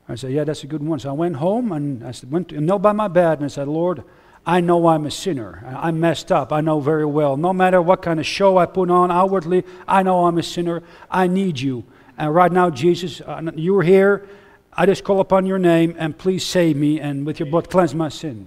[0.09, 0.99] I said, Yeah, that's a good one.
[0.99, 3.69] So I went home and I went to, knelt by my bed and I said,
[3.69, 4.05] Lord,
[4.47, 5.63] I know I'm a sinner.
[5.67, 6.53] I'm messed up.
[6.53, 7.37] I know very well.
[7.37, 10.83] No matter what kind of show I put on outwardly, I know I'm a sinner.
[11.11, 11.85] I need you.
[12.21, 14.29] And right now, Jesus, uh, you're here.
[14.75, 17.95] I just call upon your name and please save me and with your blood cleanse
[17.95, 18.47] my sin.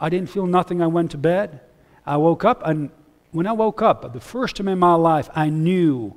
[0.00, 0.80] I didn't feel nothing.
[0.80, 1.60] I went to bed.
[2.06, 2.90] I woke up, and
[3.32, 6.16] when I woke up, the first time in my life, I knew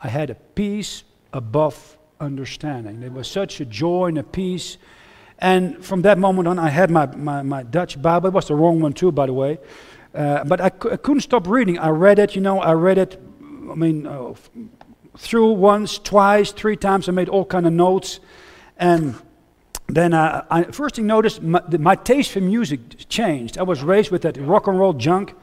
[0.00, 3.00] I had a peace above understanding.
[3.00, 4.76] There was such a joy and a peace.
[5.38, 8.28] And from that moment on, I had my, my, my Dutch Bible.
[8.28, 9.58] It was the wrong one, too, by the way.
[10.12, 11.78] Uh, but I, couldn't stop reading.
[11.78, 13.20] I read it, you know, I read it,
[13.70, 14.34] I mean, uh,
[15.16, 17.08] through once, twice, three times.
[17.08, 18.20] I made all kind of notes.
[18.76, 19.14] And
[19.86, 23.58] then uh, I first thing noticed, my, my taste for music changed.
[23.58, 25.34] I was raised with that rock and roll junk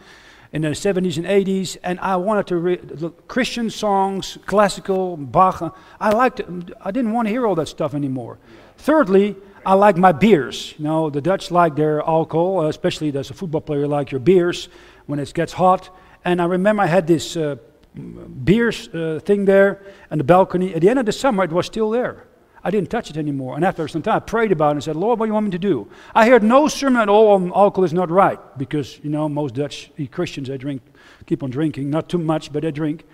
[0.51, 5.77] in the 70s and 80s, and I wanted to read Christian songs, classical, Bach.
[5.99, 6.41] I liked.
[6.81, 8.37] I didn't want to hear all that stuff anymore.
[8.77, 10.73] Thirdly, I like my beers.
[10.77, 14.19] You know, the Dutch like their alcohol, uh, especially as a football player, like your
[14.19, 14.67] beers
[15.05, 15.89] when it gets hot.
[16.25, 17.55] And I remember I had this uh,
[17.95, 20.73] beers uh, thing there and the balcony.
[20.73, 22.27] At the end of the summer, it was still there.
[22.63, 23.55] I didn't touch it anymore.
[23.55, 25.45] And after some time, I prayed about it and said, Lord, what do you want
[25.45, 25.89] me to do?
[26.13, 29.55] I heard no sermon at all on alcohol is not right because, you know, most
[29.55, 30.81] Dutch Christians, they drink,
[31.25, 33.05] keep on drinking, not too much, but they drink.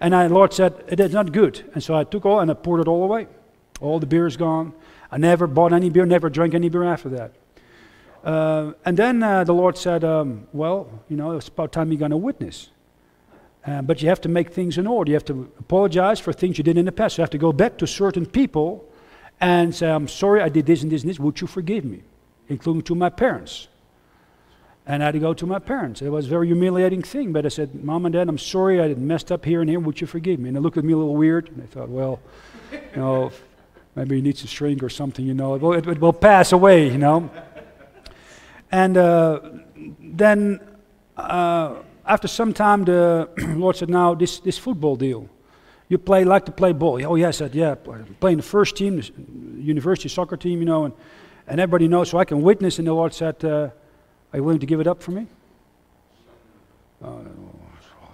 [0.00, 1.70] And I, Lord said, it is not good.
[1.72, 3.28] And so I took all and I poured it all away.
[3.80, 4.72] All the beer is gone.
[5.10, 7.32] I never bought any beer, never drank any beer after that.
[8.24, 11.98] Uh, and then uh, the Lord said, um, well, you know, it's about time you're
[11.98, 12.70] going to witness.
[13.66, 15.10] Uh, but you have to make things in order.
[15.10, 17.18] You have to apologize for things you did in the past.
[17.18, 18.88] You have to go back to certain people
[19.40, 21.18] and say, I'm sorry I did this and this and this.
[21.18, 22.02] Would you forgive me?
[22.48, 23.66] Including to my parents.
[24.86, 26.00] And I had to go to my parents.
[26.00, 28.94] It was a very humiliating thing, but I said, Mom and Dad, I'm sorry I
[28.94, 29.80] messed up here and here.
[29.80, 30.48] Would you forgive me?
[30.48, 31.48] And they looked at me a little weird.
[31.48, 32.20] And I thought, well,
[32.70, 33.32] you know,
[33.96, 35.56] maybe he needs a shrink or something, you know.
[35.56, 37.28] It will, it, it will pass away, you know.
[38.70, 39.40] And uh,
[40.00, 40.60] then
[41.16, 41.74] uh,
[42.06, 45.28] after some time, the Lord said, now this, this football deal.
[45.88, 47.04] You play like to play ball.
[47.04, 47.74] Oh, yeah, I said, yeah,
[48.20, 49.12] playing the first team, the
[49.60, 50.94] university soccer team, you know, and,
[51.46, 52.78] and everybody knows, so I can witness.
[52.78, 53.70] And the Lord said, uh,
[54.32, 55.26] Are you willing to give it up for me?
[57.02, 57.18] Uh,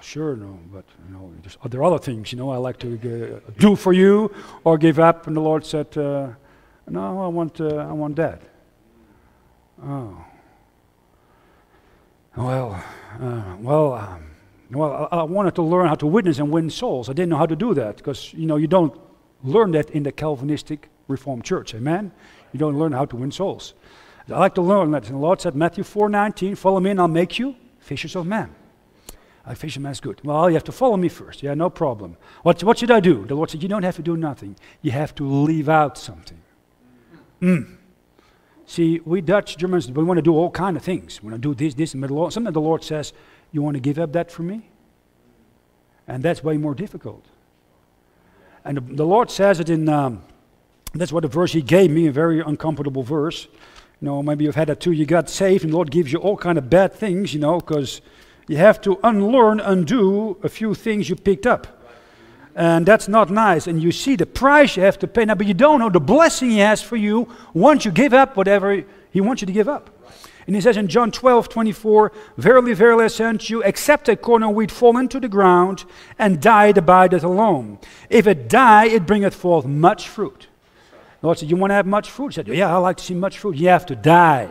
[0.03, 3.51] sure, no, but you know, there's other other things, you know, I like to uh,
[3.59, 5.27] do for you or give up.
[5.27, 6.29] And the Lord said, uh,
[6.89, 8.43] No, I want, uh, I want that.
[9.83, 10.25] Oh.
[12.37, 12.83] Well,
[13.21, 13.93] uh, well.
[13.95, 14.33] Um,
[14.71, 17.11] well, I, I wanted to learn how to witness and win souls.
[17.11, 18.99] I didn't know how to do that because, you know, you don't
[19.45, 21.75] learn that in the Calvinistic Reformed Church.
[21.75, 22.11] Amen?
[22.53, 23.75] You don't learn how to win souls.
[24.29, 25.05] I like to learn that.
[25.07, 28.55] And the Lord said, Matthew 4.19, follow me and I'll make you fishers of men.
[29.45, 30.21] I fish them as good.
[30.25, 31.43] Well, you have to follow me first.
[31.43, 32.17] Yeah, no problem.
[32.43, 33.27] What, what should I do?
[33.27, 34.57] The Lord said, you don't have to do nothing.
[34.81, 36.41] You have to leave out something.
[37.43, 37.77] Mm.
[38.67, 41.23] See, we Dutch, Germans, we want to do all kind of things.
[41.23, 42.33] We want to do this, this, and the Lord.
[42.33, 43.13] Sometimes the Lord says,
[43.51, 44.69] you want to give up that for me?
[46.09, 47.27] And that's way more difficult.
[48.65, 50.23] And the, the Lord says it in, um,
[50.95, 53.47] that's what the verse He gave me, a very uncomfortable verse.
[54.01, 54.93] You know, maybe you've had that too.
[54.93, 57.61] You got saved, and the Lord gives you all kind of bad things, you know,
[57.61, 58.01] because
[58.49, 61.82] you have to unlearn, undo a few things you picked up.
[62.55, 63.67] And that's not nice.
[63.67, 66.01] And you see the price you have to pay now, but you don't know the
[66.01, 69.69] blessing He has for you once you give up whatever He wants you to give
[69.69, 69.91] up.
[70.47, 74.17] And he says in John 12, 24, Verily, verily, I say unto you, except a
[74.17, 75.85] corn of wheat fall into the ground
[76.19, 77.79] and die, it abideth alone.
[78.11, 80.49] If it die, it bringeth forth much fruit.
[81.21, 82.29] The Lord said, You want to have much fruit?
[82.29, 83.57] He said, Yeah, I like to see much fruit.
[83.57, 84.49] You have to die.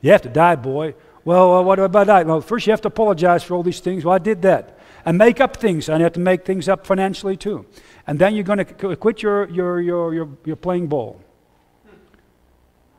[0.00, 0.94] You have to die, boy.
[1.24, 2.26] Well, uh, what about that?
[2.26, 4.04] Well, first you have to apologize for all these things.
[4.04, 4.75] Well, I did that.
[5.06, 5.88] And make up things.
[5.88, 7.64] And you have to make things up financially too.
[8.06, 11.20] And then you're going to quit your, your, your, your, your playing ball.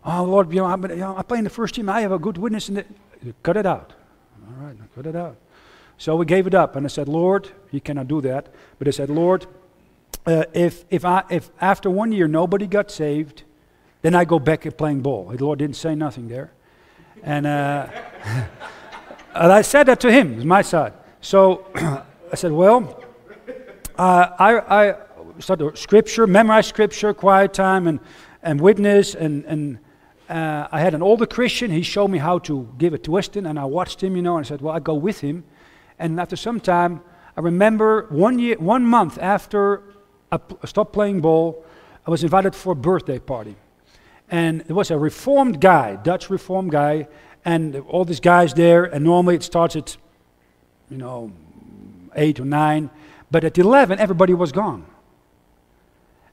[0.06, 1.90] Oh, Lord, you know, I'm, you know, I play in the first team.
[1.90, 2.70] I have a good witness.
[2.70, 2.86] In the,
[3.44, 3.94] cut it out.
[4.48, 5.36] All right, cut it out.
[5.98, 6.78] So we gave it up.
[6.78, 8.48] And I said, Lord, you cannot do that.
[8.80, 9.46] But I said, Lord,
[10.26, 13.44] uh, if, if, I, if after one year nobody got saved,
[14.02, 15.26] then I go back at playing ball.
[15.26, 16.52] The Lord didn't say nothing there.
[17.24, 17.88] And, uh,
[19.34, 20.94] and I said that to him, my side.
[21.28, 23.04] So I said, well,
[23.98, 24.96] uh, I, I
[25.40, 28.00] started scripture, memorize scripture, quiet time, and,
[28.42, 29.80] and witness, and, and
[30.30, 31.70] uh, I had an older Christian.
[31.70, 34.38] He showed me how to give a twist in, and I watched him, you know,
[34.38, 35.44] and I said, Well, I go with him.
[36.00, 37.02] And after some time,
[37.36, 39.84] I remember one year, one month after
[40.32, 41.66] I stopped playing ball,
[42.06, 43.58] I was invited for a birthday party.
[44.32, 47.10] And there was a reformed guy, Dutch reformed guy,
[47.44, 48.86] and all these guys there.
[48.86, 49.98] And normally it starts at,
[50.90, 51.32] you know,
[52.16, 52.90] eight or nine.
[53.30, 54.86] But at 11, everybody was gone.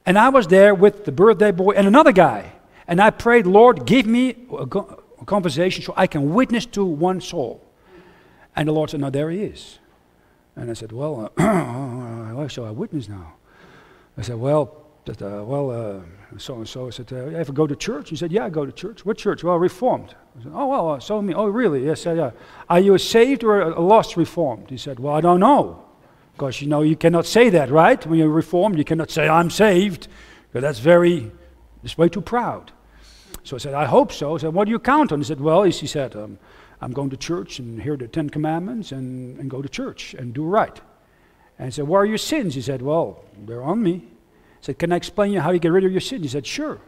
[0.06, 2.52] And I was there with the birthday boy and another guy.
[2.86, 4.66] And I prayed, Lord, give me a,
[5.24, 7.64] conversation so I can witness to one soul.
[8.54, 9.78] And the Lord said, No, there he is.
[10.54, 11.42] And I said, Well, uh,
[12.34, 13.32] how shall I witness now?
[14.18, 16.00] I said, Well, that, uh, well, uh,
[16.41, 16.87] so and so.
[16.87, 18.11] I said, uh, ever go to church?
[18.11, 19.05] He said, Yeah, I go to church.
[19.05, 19.45] What church?
[19.45, 20.14] Well, Reformed.
[20.39, 21.35] I said, Oh, well, uh, so me.
[21.35, 21.85] Oh, really?
[21.85, 22.30] Yes, yeah.
[22.68, 24.70] Are you saved or lost Reformed?
[24.70, 25.85] He said, Well, I don't know.
[26.32, 28.05] Because, you know, you cannot say that, right?
[28.07, 30.09] When you're Reformed, you cannot say, I'm saved.
[30.49, 31.30] Because that's very,
[31.85, 32.72] it's way too proud.
[33.45, 34.35] So I said, I hope so.
[34.35, 35.20] I said, what do you count on?
[35.20, 36.39] He said, well, he said, um,
[36.80, 40.35] I'm going to church and hear the Ten Commandments and, and go to church and
[40.35, 40.80] do right.
[41.59, 42.55] And I said, What are your sins?
[42.55, 44.09] He said, Well, they're on me.
[44.64, 46.22] Said, Can I explain you how you get rid of your sin?
[46.22, 46.80] He said, Sure.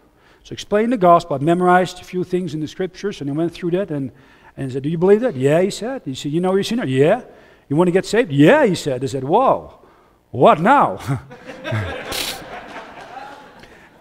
[0.44, 1.36] So explain the gospel.
[1.36, 4.12] I memorized a few things in the scriptures and he went through that and,
[4.56, 5.36] and he said, Do you believe that?
[5.36, 6.00] Yeah, he said.
[6.06, 6.86] He said, You know you're a sinner?
[6.86, 7.24] Yeah.
[7.68, 8.32] You want to get saved?
[8.32, 9.04] Yeah, he said.
[9.04, 9.78] I said, Whoa,
[10.30, 10.98] what now?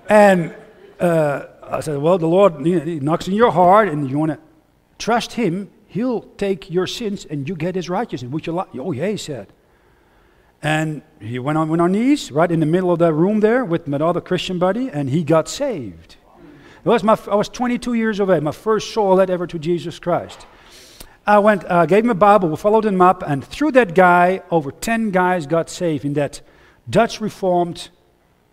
[0.08, 0.56] and
[0.98, 4.40] uh, I said, Well, the Lord he knocks in your heart and you want to
[5.00, 5.70] trust Him.
[5.88, 8.32] He'll take your sins and you get His righteousness.
[8.32, 8.70] Would you like?
[8.76, 9.52] Oh, yeah, he said.
[10.66, 13.64] And he went on, went on knees right in the middle of that room there
[13.64, 16.16] with my other Christian buddy, and he got saved.
[16.84, 19.60] It was my, I was 22 years of age, my first soul led ever to
[19.60, 20.48] Jesus Christ.
[21.28, 24.42] I went, uh, gave him a Bible, we followed him up, and through that guy,
[24.50, 26.42] over 10 guys got saved in that
[26.90, 27.90] Dutch Reformed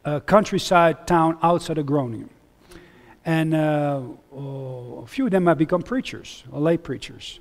[0.04, 2.28] uh, countryside town outside of Groningen.
[3.24, 4.02] And uh,
[4.36, 7.40] oh, a few of them have become preachers, lay preachers.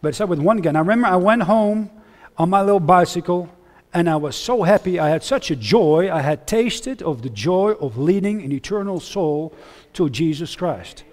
[0.00, 0.70] But I started with one guy.
[0.70, 1.90] And I remember I went home
[2.38, 3.50] on my little bicycle,
[3.92, 4.98] and I was so happy.
[4.98, 6.12] I had such a joy.
[6.12, 9.54] I had tasted of the joy of leading an eternal soul
[9.94, 11.04] to Jesus Christ.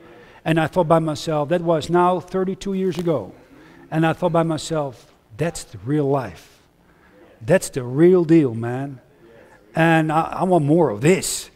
[0.46, 3.34] And I thought by myself, that was now 32 years ago.
[3.90, 6.62] And I thought by myself, that's the real life.
[7.42, 9.00] That's the real deal, man.
[9.76, 11.50] And I, I want more of this.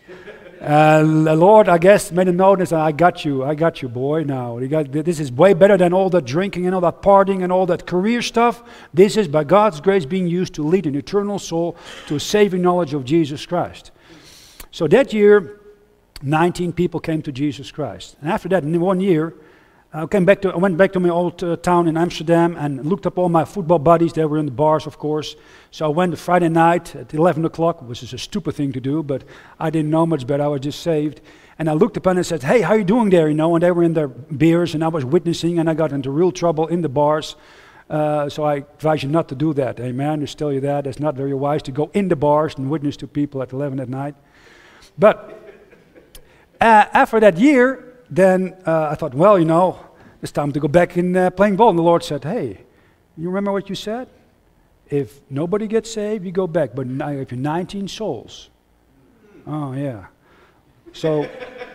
[0.60, 3.90] Uh, the Lord, I guess, made a note and I got you, I got you,
[3.90, 4.58] boy, now.
[4.58, 7.52] You got, this is way better than all that drinking and all that partying and
[7.52, 8.64] all that career stuff.
[8.94, 11.78] This is, by God's grace, being used to lead an eternal soul
[12.08, 13.92] to a saving knowledge of Jesus Christ.
[14.72, 15.60] So that year,
[16.24, 18.16] 19 people came to Jesus Christ.
[18.22, 19.36] And after that, in one year,
[19.94, 22.86] I came back to, I went back to my old uh, town in Amsterdam and
[22.86, 24.12] looked up all my football buddies.
[24.12, 25.38] They were in the bars, of course.
[25.72, 29.02] So I went Friday night at 11 o'clock, which is a stupid thing to do,
[29.02, 29.24] but
[29.60, 30.44] I didn't know much better.
[30.44, 31.22] I was just saved.
[31.58, 33.30] And I looked up and said, hey, how you doing there?
[33.30, 35.94] You know, and they were in their beers and I was witnessing and I got
[35.94, 37.38] into real trouble in the bars.
[37.90, 39.80] Uh, so I advise you not to do that.
[39.80, 40.20] Amen.
[40.20, 40.86] Just tell you that.
[40.86, 43.80] It's not very wise to go in the bars and witness to people at 11
[43.80, 44.16] at night.
[45.00, 45.42] But
[46.60, 49.80] uh, after that year, then uh, I thought, well, you know,
[50.22, 51.70] it's time to go back in uh, playing ball.
[51.70, 52.62] And the Lord said, hey,
[53.18, 54.08] you remember what you said?
[54.90, 56.72] If nobody gets saved, you go back.
[56.74, 58.50] But if you're 19 souls,
[59.46, 60.08] oh, yeah.
[60.94, 61.30] So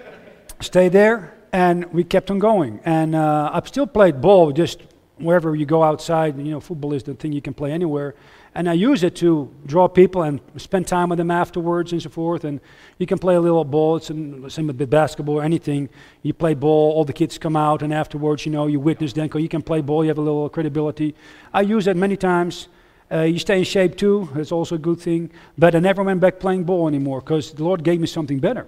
[0.60, 1.34] stay there.
[1.52, 2.80] And we kept on going.
[2.84, 4.80] And uh, I've still played ball just
[5.18, 6.38] wherever you go outside.
[6.38, 8.14] You know, football is the thing you can play anywhere
[8.54, 12.10] and I use it to draw people and spend time with them afterwards and so
[12.10, 12.44] forth.
[12.44, 12.60] And
[12.98, 15.88] you can play a little ball, it's same with basketball or anything.
[16.22, 19.30] You play ball, all the kids come out, and afterwards, you know, you witness them.
[19.34, 21.14] You can play ball, you have a little credibility.
[21.54, 22.68] I use it many times.
[23.10, 25.30] Uh, you stay in shape too, that's also a good thing.
[25.56, 28.66] But I never went back playing ball anymore because the Lord gave me something better.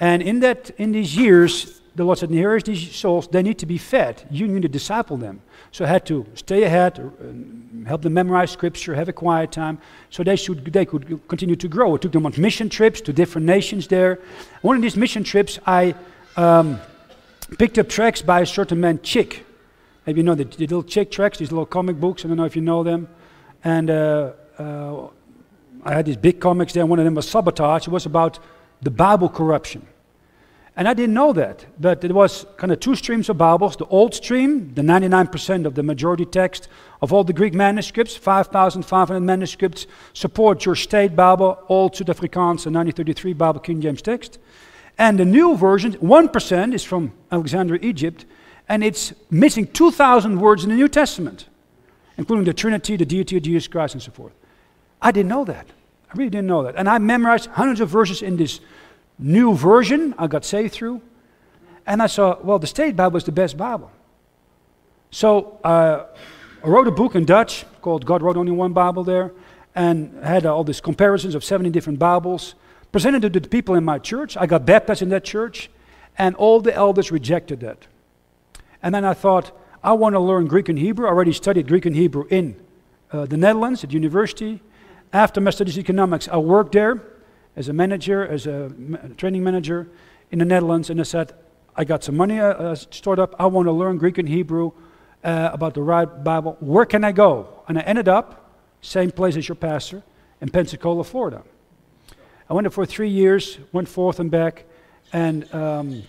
[0.00, 3.58] And in, that, in these years, the Lord said, Here is these souls, they need
[3.58, 4.26] to be fed.
[4.30, 5.40] You need to disciple them.
[5.70, 9.78] So I had to stay ahead, uh, help them memorize scripture, have a quiet time,
[10.10, 11.94] so they, should, they could continue to grow.
[11.94, 14.20] I took them on mission trips to different nations there.
[14.62, 15.94] One of these mission trips, I
[16.36, 16.80] um,
[17.58, 19.44] picked up tracks by a certain man, Chick.
[20.06, 22.24] Maybe you know the, the, little Chick tracks, these little comic books.
[22.24, 23.08] I don't know if you know them.
[23.62, 25.08] And uh, uh,
[25.84, 26.84] I had these big comics there.
[26.86, 27.86] One of them was Sabotage.
[27.86, 28.38] It was about
[28.82, 29.86] the Bible corruption.
[30.76, 33.76] And I didn't know that, but it was kind of two streams of Bibles.
[33.76, 36.66] The old stream, the 99% of the majority text
[37.00, 43.32] of all the Greek manuscripts, 5,500 manuscripts, support your state Bible, Old Suid-Afrikaans and 1933
[43.34, 44.40] Bible King James text.
[44.98, 48.24] And the new version, 1% is from Alexandria, Egypt,
[48.68, 51.46] and it's missing 2,000 words in the New Testament,
[52.16, 54.32] including the Trinity, the deity of Jesus Christ, and so forth.
[55.00, 55.66] I didn't know that.
[56.12, 56.74] I really didn't know that.
[56.76, 58.60] And I memorized hundreds of verses in this
[59.18, 61.00] new version I got saved through.
[61.86, 63.90] And I saw, well, the State Bible is the best Bible.
[65.10, 66.06] So uh,
[66.62, 69.32] I wrote a book in Dutch called God Wrote Only One Bible there,
[69.74, 72.54] and had all these comparisons of 70 different Bibles,
[72.90, 74.36] presented it to the people in my church.
[74.36, 75.68] I got baptized in that church,
[76.16, 77.86] and all the elders rejected that.
[78.82, 79.52] And then I thought,
[79.82, 81.06] I want to learn Greek and Hebrew.
[81.06, 82.56] I already studied Greek and Hebrew in
[83.12, 84.62] uh, the Netherlands at university.
[85.12, 87.02] After my studies economics, I worked there
[87.56, 88.70] as a manager, as a
[89.16, 89.88] training manager
[90.30, 91.32] in the Netherlands, and I said,
[91.76, 93.34] I got some money uh, uh, stored up.
[93.38, 94.72] I want to learn Greek and Hebrew
[95.22, 96.56] uh, about the right Bible.
[96.60, 97.62] Where can I go?
[97.66, 100.02] And I ended up, same place as your pastor,
[100.40, 101.42] in Pensacola, Florida.
[102.48, 104.66] I went there for three years, went forth and back,
[105.12, 106.02] and um,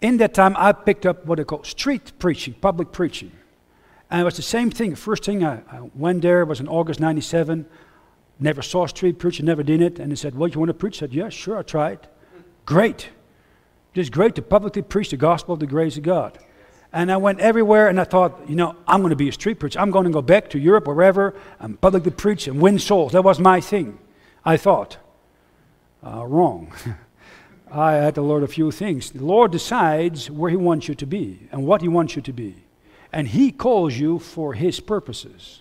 [0.00, 3.32] in that time I picked up what they call street preaching, public preaching.
[4.10, 4.94] And it was the same thing.
[4.94, 7.66] First thing I, I went there was in August 97.
[8.40, 9.98] Never saw a street preacher, never did it.
[9.98, 10.98] And he said, Well, you want to preach?
[10.98, 12.06] I said, Yeah, sure, try it.
[12.64, 13.10] Great.
[13.94, 16.38] Is great to publicly preach the gospel of the grace of God.
[16.92, 19.58] And I went everywhere and I thought, you know, I'm going to be a street
[19.58, 19.80] preacher.
[19.80, 23.12] I'm going to go back to Europe, wherever, and publicly preach and win souls.
[23.12, 23.98] That was my thing,
[24.44, 24.98] I thought.
[26.06, 26.72] Uh, wrong.
[27.72, 29.10] I had to learn a few things.
[29.10, 32.32] The Lord decides where He wants you to be and what He wants you to
[32.32, 32.54] be.
[33.12, 35.60] And He calls you for His purposes.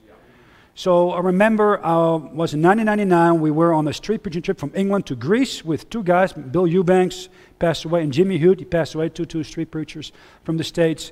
[0.77, 4.71] So I remember uh, was in 1999 we were on a street preaching trip from
[4.75, 8.93] England to Greece with two guys, Bill Eubanks passed away and Jimmy Hood, he passed
[8.93, 10.11] away, two two street preachers
[10.43, 11.11] from the states,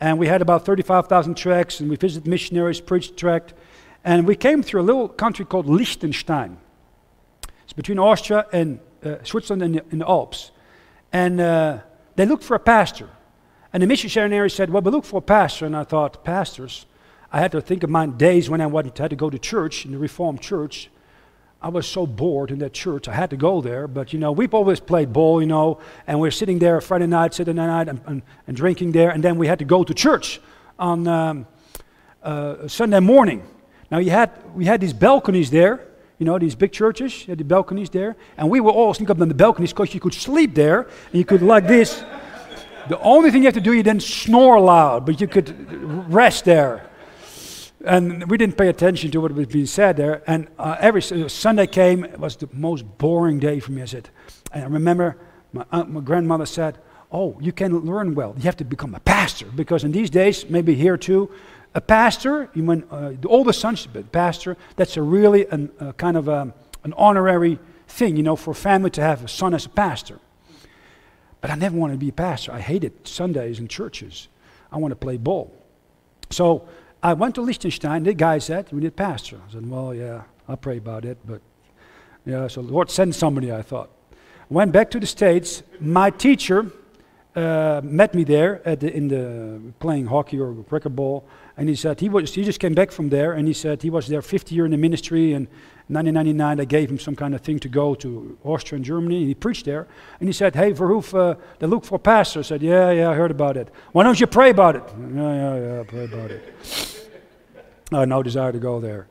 [0.00, 3.54] and we had about 35,000 tracts and we visited missionaries, preached tract,
[4.04, 6.58] and we came through a little country called Liechtenstein.
[7.64, 10.52] It's between Austria and uh, Switzerland and the, the Alps,
[11.12, 11.78] and uh,
[12.14, 13.08] they looked for a pastor,
[13.72, 16.86] and the missionary said, "Well, we look for a pastor," and I thought, pastors
[17.34, 19.92] I had to think of my days when I had to go to church, in
[19.92, 20.90] the Reformed church.
[21.62, 23.08] I was so bored in that church.
[23.08, 23.88] I had to go there.
[23.88, 27.32] But, you know, we've always played ball, you know, and we're sitting there Friday night,
[27.32, 29.10] Saturday night, and, and, and drinking there.
[29.10, 30.40] And then we had to go to church
[30.78, 31.46] on um,
[32.22, 33.42] uh, Sunday morning.
[33.90, 35.86] Now, you had, we had these balconies there,
[36.18, 38.14] you know, these big churches, had the balconies there.
[38.36, 41.14] And we were all sneak up on the balconies because you could sleep there, and
[41.14, 42.04] you could, like this.
[42.88, 46.44] The only thing you have to do, you then snore loud, but you could rest
[46.44, 46.90] there.
[47.84, 50.22] And we didn't pay attention to what was being said there.
[50.26, 53.82] And uh, every Sunday came, it was the most boring day for me.
[53.82, 54.08] I said,
[54.52, 55.16] and I remember
[55.52, 56.78] my, aunt, my grandmother said,
[57.10, 58.34] Oh, you can learn well.
[58.38, 59.44] You have to become a pastor.
[59.46, 61.30] Because in these days, maybe here too,
[61.74, 66.16] a pastor, you mean, uh, the sons, but pastor, that's a really an, uh, kind
[66.16, 66.54] of a, um,
[66.84, 70.18] an honorary thing, you know, for a family to have a son as a pastor.
[71.42, 72.52] But I never wanted to be a pastor.
[72.52, 74.28] I hated Sundays and churches.
[74.70, 75.52] I want to play ball.
[76.30, 76.66] So
[77.02, 78.04] I went to Liechtenstein.
[78.04, 79.40] The guy said, We need pastor.
[79.48, 81.18] I said, Well, yeah, I'll pray about it.
[81.24, 81.40] But,
[82.24, 83.90] yeah, so Lord, send somebody, I thought.
[84.48, 85.62] Went back to the States.
[85.80, 86.70] My teacher
[87.34, 91.26] uh, met me there the, in the playing hockey or cricket ball.
[91.56, 93.32] And he said, he, was, he just came back from there.
[93.32, 95.32] And he said he was there 50 years in the ministry.
[95.32, 95.48] And
[95.92, 99.18] 1999, I gave him some kind of thing to go to Austria and Germany.
[99.18, 99.86] And he preached there.
[100.20, 102.40] And he said, Hey, Verhoef, uh, they look for a pastor.
[102.40, 103.68] I said, Yeah, yeah, I heard about it.
[103.92, 104.84] Why don't you pray about it?
[105.14, 107.08] Yeah, yeah, yeah, pray about it.
[107.90, 109.06] Had no desire to go there.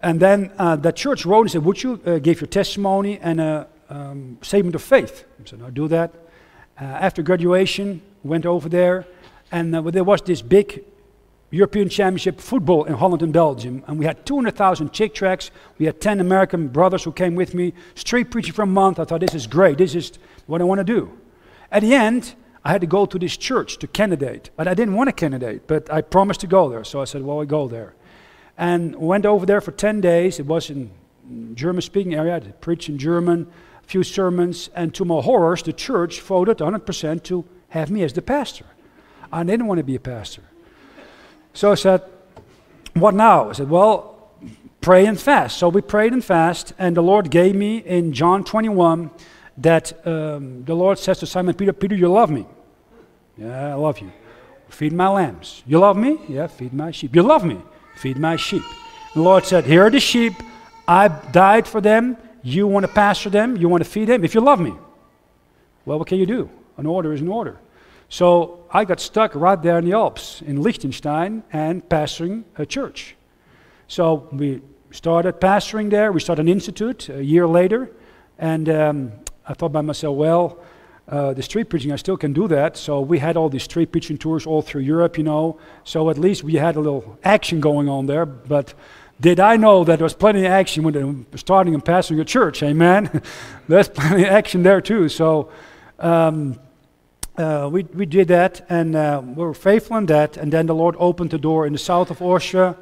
[0.00, 3.40] And then uh, the church wrote and said, Would you uh, give your testimony and
[3.40, 5.24] a um, statement of faith?
[5.40, 6.14] I said, I'll do that.
[6.80, 9.06] Uh, after graduation, went over there,
[9.50, 10.84] and uh, there was this big
[11.50, 13.82] European Championship football in Holland and Belgium.
[13.86, 15.50] And we had 200,000 chick tracks.
[15.78, 18.98] We had 10 American brothers who came with me, street preaching for a month.
[18.98, 19.78] I thought, this is great.
[19.78, 20.12] This is
[20.46, 21.18] what I want to do.
[21.70, 22.34] At the end,
[22.64, 24.50] I had to go to this church to candidate.
[24.56, 26.84] But I didn't want to candidate, but I promised to go there.
[26.84, 27.94] So I said, well, I go there.
[28.58, 30.38] And went over there for 10 days.
[30.38, 30.90] It was in
[31.54, 32.36] German speaking area.
[32.36, 33.46] I preached in German,
[33.82, 34.68] a few sermons.
[34.74, 38.66] And to my horrors, the church voted 100% to have me as the pastor.
[39.32, 40.42] I didn't want to be a pastor.
[41.52, 42.02] So I said,
[42.94, 43.50] What now?
[43.50, 44.30] I said, Well,
[44.80, 45.58] pray and fast.
[45.58, 49.10] So we prayed and fast, and the Lord gave me in John 21
[49.58, 52.46] that um, the Lord says to Simon Peter, Peter, you love me.
[53.36, 54.12] Yeah, I love you.
[54.68, 55.62] Feed my lambs.
[55.66, 56.18] You love me?
[56.28, 57.14] Yeah, feed my sheep.
[57.14, 57.60] You love me?
[57.96, 58.62] Feed my sheep.
[59.14, 60.34] The Lord said, Here are the sheep.
[60.86, 62.16] I died for them.
[62.42, 63.56] You want to pasture them.
[63.56, 64.24] You want to feed them.
[64.24, 64.74] If you love me.
[65.84, 66.50] Well, what can you do?
[66.76, 67.58] An order is an order.
[68.08, 73.16] So I got stuck right there in the Alps, in Liechtenstein, and pastoring a church.
[73.86, 76.12] So we started pastoring there.
[76.12, 77.90] We started an institute a year later.
[78.38, 79.12] And um,
[79.46, 80.58] I thought by myself, well,
[81.08, 82.76] uh, the street preaching, I still can do that.
[82.76, 85.58] So we had all these street preaching tours all through Europe, you know.
[85.84, 88.26] So at least we had a little action going on there.
[88.26, 88.74] But
[89.20, 92.62] did I know that there was plenty of action when starting and pastoring a church?
[92.62, 93.22] Amen.
[93.68, 95.08] There's plenty of action there too.
[95.08, 95.50] So
[95.98, 96.58] um,
[97.38, 100.36] uh, we, we did that and uh, we were faithful in that.
[100.36, 102.76] And then the Lord opened the door in the south of Austria.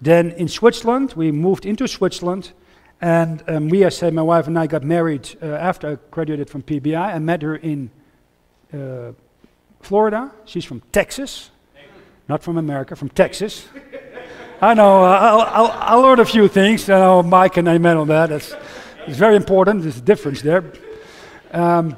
[0.00, 2.52] Then in Switzerland, we moved into Switzerland.
[3.00, 6.48] And um, we, I said, my wife and I got married uh, after I graduated
[6.48, 7.14] from PBI.
[7.14, 7.90] I met her in
[8.72, 9.12] uh,
[9.80, 10.30] Florida.
[10.44, 11.50] She's from Texas,
[12.28, 13.68] not from America, from Texas.
[14.60, 16.90] I know, uh, I'll, I'll, I'll, learn a few things.
[16.90, 18.32] I know Mike and I met on that.
[18.32, 18.52] It's,
[19.06, 19.82] it's very important.
[19.82, 20.64] There's a difference there.
[21.52, 21.96] Um,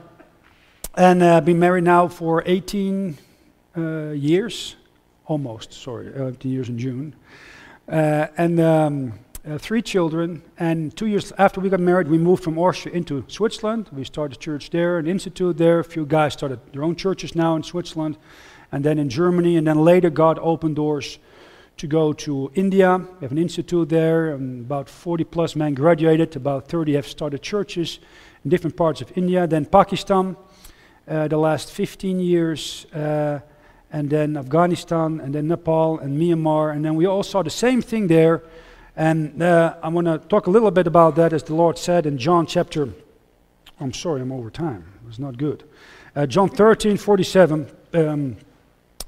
[0.95, 3.17] and uh, been married now for 18
[3.77, 4.77] uh, years,
[5.27, 7.15] almost, sorry, uh, 18 years in June.
[7.89, 9.13] Uh, and um,
[9.49, 10.43] uh, three children.
[10.59, 13.89] And two years after we got married, we moved from Austria into Switzerland.
[13.93, 15.79] We started a church there, an institute there.
[15.79, 18.17] A few guys started their own churches now in Switzerland.
[18.73, 19.57] And then in Germany.
[19.57, 21.19] And then later, God opened doors
[21.79, 22.99] to go to India.
[22.99, 24.35] We have an institute there.
[24.35, 26.37] And about 40 plus men graduated.
[26.37, 27.99] About 30 have started churches
[28.45, 29.47] in different parts of India.
[29.47, 30.37] Then Pakistan
[31.11, 32.87] the last 15 years.
[32.93, 33.41] Uh,
[33.93, 37.83] and then Afghanistan, and then Nepal, and Myanmar, and then we all saw the same
[37.83, 38.43] thing there.
[38.97, 42.07] And uh, I want to talk a little bit about that, as the Lord said
[42.07, 42.89] in John chapter.
[43.81, 44.85] I'm sorry, I'm over time.
[45.03, 45.65] It was not good.
[46.15, 47.67] Uh, John 13, 47.
[47.95, 48.37] Um,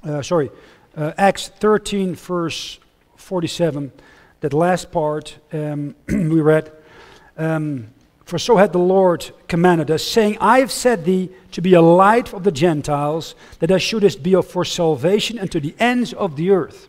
[0.03, 0.51] uh, sorry,
[0.97, 2.79] uh, Acts 13, verse
[3.17, 3.93] 47.
[4.41, 6.73] That last part um, we read.
[7.37, 7.89] Um,
[8.33, 11.83] for so had the Lord commanded us, saying, I have set thee to be a
[11.83, 16.51] light of the Gentiles, that thou shouldest be for salvation unto the ends of the
[16.51, 16.89] earth.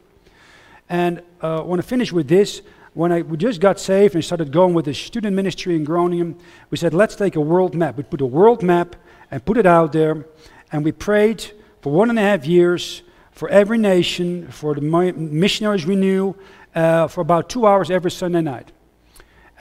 [0.87, 2.61] And uh, I want to finish with this.
[2.93, 6.39] When I, we just got saved and started going with the student ministry in Groningen,
[6.69, 7.97] we said, let's take a world map.
[7.97, 8.95] We put a world map
[9.29, 10.25] and put it out there,
[10.71, 15.85] and we prayed for one and a half years for every nation, for the missionaries
[15.85, 16.37] we knew,
[16.73, 18.71] uh, for about two hours every Sunday night.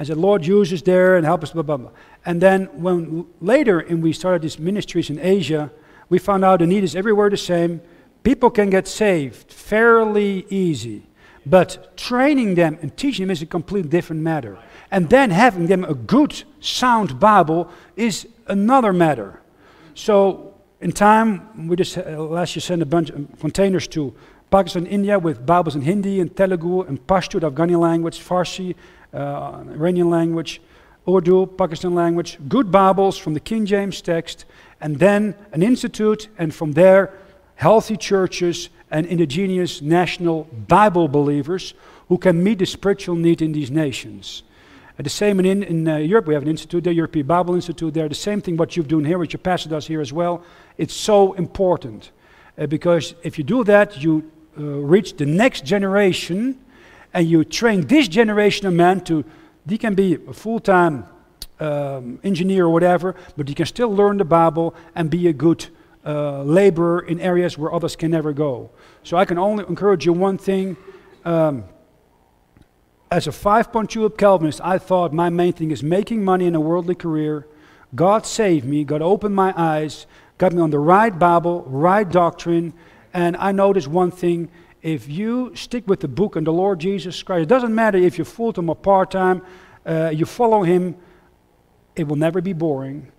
[0.02, 1.90] I said, Lord, use us there and help us, blah, blah, blah.
[2.26, 5.70] And then when later, and we started these ministries in Asia,
[6.08, 7.80] we found out the need is everywhere the same.
[8.24, 11.06] People can get saved fairly easy.
[11.46, 14.58] But training them and teaching them is a completely different matter.
[14.90, 19.40] And then having them a good, sound Bible is another matter.
[19.94, 24.12] So, in time, we just uh, last year sent a bunch of containers to
[24.50, 28.74] Pakistan, India with Bibles in Hindi and Telugu and Pashto, the Afghani language, Farsi,
[29.12, 30.60] uh, Iranian language,
[31.08, 34.44] Urdu, Pakistan language, good Bibles from the King James text,
[34.80, 37.12] and then an institute, and from there,
[37.56, 41.74] healthy churches and indigenous national Bible believers
[42.08, 44.42] who can meet the spiritual need in these nations.
[44.98, 47.94] Uh, the same in, in uh, Europe, we have an institute the European Bible Institute
[47.94, 48.08] there.
[48.08, 50.44] The same thing what you're doing here, what your pastor does here as well.
[50.76, 52.10] It's so important
[52.58, 56.58] uh, because if you do that, you uh, reach the next generation
[57.14, 59.24] and you train this generation of men to,
[59.66, 61.06] they can be a full time
[61.60, 65.68] um, engineer or whatever, but you can still learn the Bible and be a good
[66.04, 68.70] uh, laborer in areas where others can never go.
[69.04, 70.76] So I can only encourage you one thing.
[71.24, 71.64] Um,
[73.10, 76.54] as a five point tulip Calvinist, I thought my main thing is making money in
[76.54, 77.46] a worldly career.
[77.94, 80.06] God saved me, God opened my eyes,
[80.38, 82.72] got me on the right Bible, right doctrine,
[83.12, 84.50] and I noticed one thing
[84.82, 88.18] if you stick with the book and the Lord Jesus Christ, it doesn't matter if
[88.18, 89.42] you're full time or part time,
[89.86, 90.96] uh, you follow Him,
[91.94, 93.10] it will never be boring.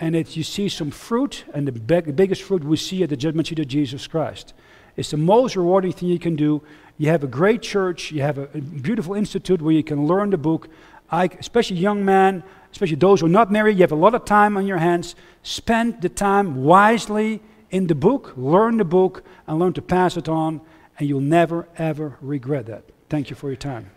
[0.00, 3.16] And if you see some fruit, and the big, biggest fruit we see at the
[3.16, 4.52] judgment seat of Jesus Christ.
[4.96, 6.60] It's the most rewarding thing you can do.
[6.98, 10.30] You have a great church, you have a, a beautiful institute where you can learn
[10.30, 10.68] the book.
[11.08, 12.42] I, especially young men,
[12.72, 15.14] especially those who are not married, you have a lot of time on your hands.
[15.44, 20.28] Spend the time wisely in the book, learn the book, and learn to pass it
[20.28, 20.60] on
[20.98, 22.84] and you'll never, ever regret that.
[23.08, 23.90] Thank you for your time.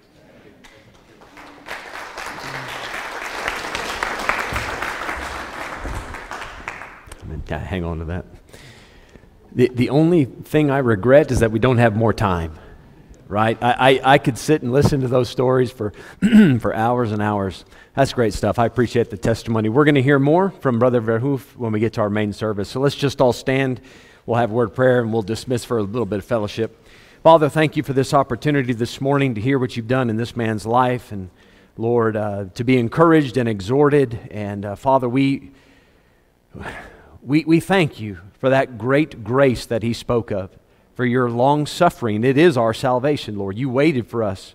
[7.47, 8.25] Hang on to that.
[9.51, 12.57] The, the only thing I regret is that we don't have more time,
[13.27, 13.57] right?
[13.61, 15.93] I, I, I could sit and listen to those stories for,
[16.59, 17.63] for hours and hours.
[17.95, 18.59] That's great stuff.
[18.59, 19.69] I appreciate the testimony.
[19.69, 22.69] We're going to hear more from Brother Verhoef when we get to our main service.
[22.69, 23.79] So let's just all stand.
[24.25, 26.84] We'll have word prayer and we'll dismiss for a little bit of fellowship.
[27.25, 30.35] Father, thank you for this opportunity this morning to hear what you've done in this
[30.35, 31.11] man's life.
[31.11, 31.31] And
[31.75, 34.19] Lord, uh, to be encouraged and exhorted.
[34.29, 35.49] And uh, Father, we,
[37.23, 40.51] we, we thank you for that great grace that he spoke of,
[40.93, 42.23] for your long suffering.
[42.23, 43.57] It is our salvation, Lord.
[43.57, 44.53] You waited for us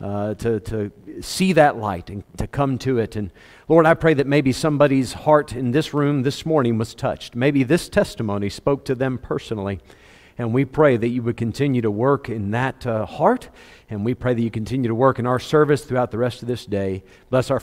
[0.00, 3.16] uh, to, to see that light and to come to it.
[3.16, 3.32] And
[3.66, 7.34] Lord, I pray that maybe somebody's heart in this room this morning was touched.
[7.34, 9.80] Maybe this testimony spoke to them personally.
[10.36, 13.50] And we pray that you would continue to work in that uh, heart.
[13.88, 16.48] And we pray that you continue to work in our service throughout the rest of
[16.48, 17.04] this day.
[17.30, 17.60] Bless our